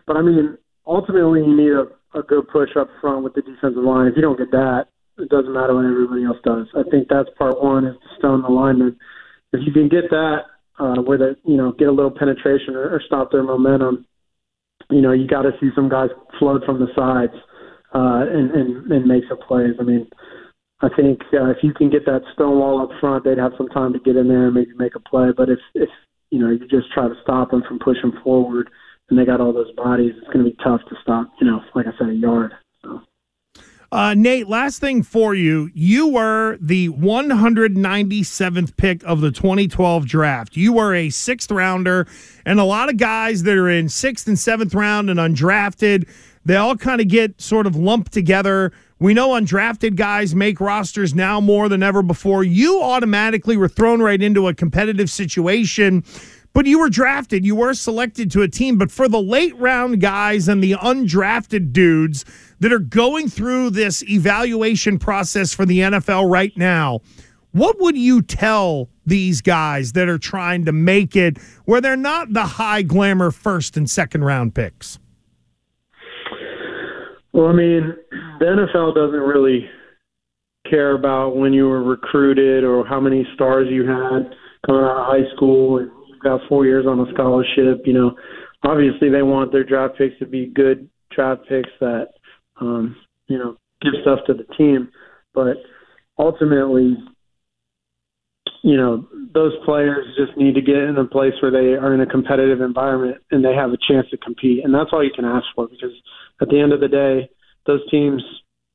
[0.06, 3.82] But I mean, ultimately, you need a, a good push up front with the defensive
[3.82, 4.08] line.
[4.08, 4.86] If you don't get that,
[5.18, 6.66] it doesn't matter what everybody else does.
[6.74, 8.96] I think that's part one is to stone the lineman.
[9.52, 10.38] If you can get that,
[10.78, 14.04] uh, where they, you know, get a little penetration or, or stop their momentum,
[14.90, 17.32] you know, you got to see some guys float from the sides
[17.94, 19.74] uh, and, and and make some plays.
[19.80, 20.06] I mean,
[20.80, 23.68] I think uh, if you can get that stone wall up front, they'd have some
[23.68, 25.28] time to get in there and maybe make a play.
[25.36, 25.88] But if if
[26.30, 28.68] you know you just try to stop them from pushing forward,
[29.08, 31.32] and they got all those bodies, it's going to be tough to stop.
[31.40, 32.52] You know, like I said, a yard.
[32.82, 33.00] So.
[33.92, 35.70] Uh, Nate, last thing for you.
[35.72, 40.56] You were the 197th pick of the 2012 draft.
[40.56, 42.06] You were a sixth rounder,
[42.44, 46.08] and a lot of guys that are in sixth and seventh round and undrafted,
[46.44, 48.72] they all kind of get sort of lumped together.
[48.98, 52.42] We know undrafted guys make rosters now more than ever before.
[52.42, 56.02] You automatically were thrown right into a competitive situation
[56.56, 58.78] but you were drafted, you were selected to a team.
[58.78, 62.24] But for the late round guys and the undrafted dudes
[62.60, 67.00] that are going through this evaluation process for the NFL right now,
[67.52, 71.36] what would you tell these guys that are trying to make it
[71.66, 74.98] where they're not the high glamour first and second round picks?
[77.34, 77.94] Well, I mean,
[78.38, 79.68] the NFL doesn't really
[80.70, 84.34] care about when you were recruited or how many stars you had
[84.66, 85.90] coming out of high school and
[86.26, 87.82] got four years on a scholarship.
[87.84, 88.10] You know,
[88.64, 92.08] obviously they want their draft picks to be good draft picks that,
[92.60, 92.96] um,
[93.28, 94.90] you know, give stuff to the team.
[95.34, 95.56] But
[96.18, 96.96] ultimately,
[98.62, 102.00] you know, those players just need to get in a place where they are in
[102.00, 104.64] a competitive environment and they have a chance to compete.
[104.64, 105.94] And that's all you can ask for because
[106.40, 107.30] at the end of the day,
[107.66, 108.22] those teams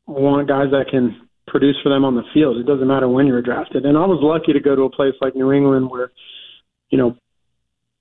[0.08, 2.58] want guys that can produce for them on the field.
[2.58, 3.86] It doesn't matter when you're drafted.
[3.86, 6.12] And I was lucky to go to a place like New England where,
[6.90, 7.18] you know,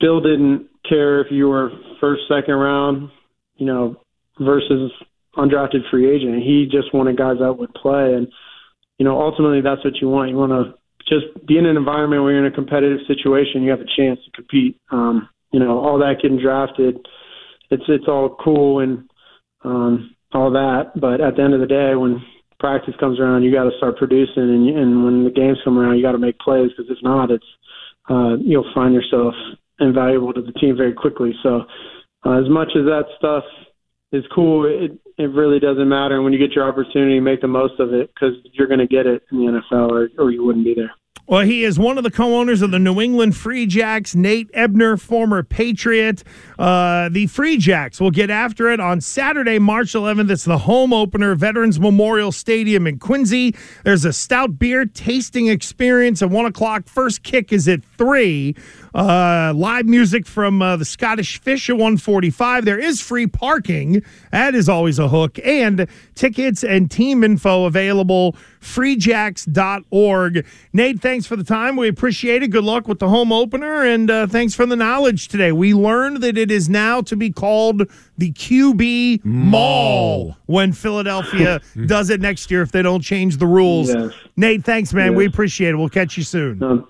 [0.01, 1.71] Bill didn't care if you were
[2.01, 3.11] first, second round,
[3.57, 3.97] you know,
[4.41, 4.91] versus
[5.37, 6.43] undrafted free agent.
[6.43, 8.27] He just wanted guys that would play, and
[8.99, 10.31] you know, ultimately that's what you want.
[10.31, 10.75] You want to
[11.09, 13.63] just be in an environment where you're in a competitive situation.
[13.63, 14.81] You have a chance to compete.
[14.91, 16.97] Um, you know, all that getting drafted,
[17.71, 19.09] it's it's all cool and
[19.65, 22.23] um, all that, but at the end of the day, when
[22.59, 25.97] practice comes around, you got to start producing, and, and when the games come around,
[25.97, 27.45] you got to make plays because if not, it's
[28.09, 29.35] uh, you'll find yourself
[29.81, 31.35] invaluable to the team very quickly.
[31.43, 31.65] So,
[32.25, 33.45] uh, as much as that stuff
[34.13, 36.15] is cool, it it really doesn't matter.
[36.17, 38.87] And when you get your opportunity, make the most of it because you're going to
[38.87, 40.95] get it in the NFL, or or you wouldn't be there.
[41.31, 44.17] Well, he is one of the co-owners of the New England Free Jacks.
[44.17, 46.25] Nate Ebner, former Patriot.
[46.59, 50.29] Uh, the Free Jacks will get after it on Saturday, March 11th.
[50.29, 53.55] It's the home opener, Veterans Memorial Stadium in Quincy.
[53.85, 56.89] There's a stout beer tasting experience at one o'clock.
[56.89, 58.57] First kick is at three.
[58.95, 62.65] Uh, live music from uh, the Scottish Fish at 145.
[62.65, 64.03] There is free parking.
[64.33, 65.39] That is always a hook.
[65.45, 70.47] And tickets and team info available freejacks.org.
[70.73, 71.77] Nate, thanks for the time.
[71.77, 72.49] We appreciate it.
[72.49, 73.85] Good luck with the home opener.
[73.85, 75.53] And uh, thanks for the knowledge today.
[75.53, 77.83] We learned that it is now to be called
[78.19, 83.89] the QB Maul when Philadelphia does it next year if they don't change the rules.
[83.89, 84.13] Yes.
[84.37, 85.13] Nate, thanks, man.
[85.13, 85.19] Yes.
[85.19, 85.77] We appreciate it.
[85.77, 86.63] We'll catch you soon.
[86.63, 86.89] Um,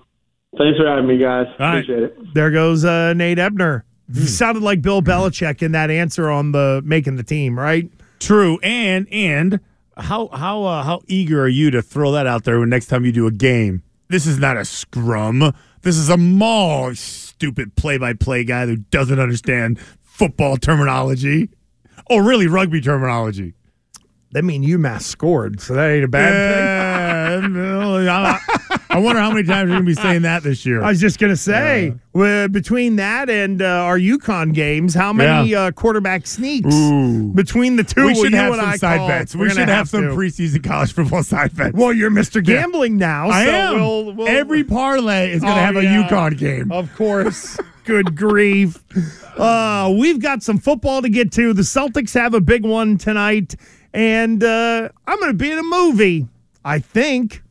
[0.57, 1.47] thanks for having me, guys.
[1.55, 2.33] Appreciate it.
[2.33, 3.85] There goes uh, Nate Ebner.
[4.13, 7.89] Sounded like Bill Belichick in that answer on the making the team, right?
[8.19, 9.61] True, and and
[9.97, 13.05] how how uh, how eager are you to throw that out there when next time
[13.05, 13.83] you do a game?
[14.09, 15.53] This is not a scrum.
[15.83, 16.93] This is a maul.
[16.93, 21.49] Stupid play-by-play guy who doesn't understand football terminology,
[22.09, 23.53] or really rugby terminology.
[24.33, 27.53] That mean UMass scored, so that ain't a bad thing.
[28.93, 30.81] I, wonder how many times you're gonna be saying that this year.
[30.83, 35.49] I was just gonna say, well, between that and uh, our UConn games, how many
[35.51, 35.61] Yeah.
[35.61, 37.31] uh, quarterback sneaks Ooh.
[37.33, 38.01] between the two?
[38.01, 39.07] we will should you have and some I side call?
[39.07, 39.35] bets.
[39.35, 40.07] We're We gonna should have, some to.
[40.09, 41.75] preseason college football side bets.
[41.75, 42.35] Well, you're Mr.
[42.45, 42.61] Yeah.
[42.61, 43.29] Gambling now.
[43.29, 43.73] I so am.
[43.75, 45.81] We'll, we'll, Every parlay is going to Oh, have a.
[45.81, 46.71] UConn game.
[46.71, 47.57] Of course.
[47.85, 48.83] Good grief.
[49.37, 51.53] Uh, we've got some football to get to.
[51.53, 53.55] The Celtics have a big one tonight,
[53.93, 56.27] and uh, I'm going to be in a movie.
[56.63, 57.41] I think.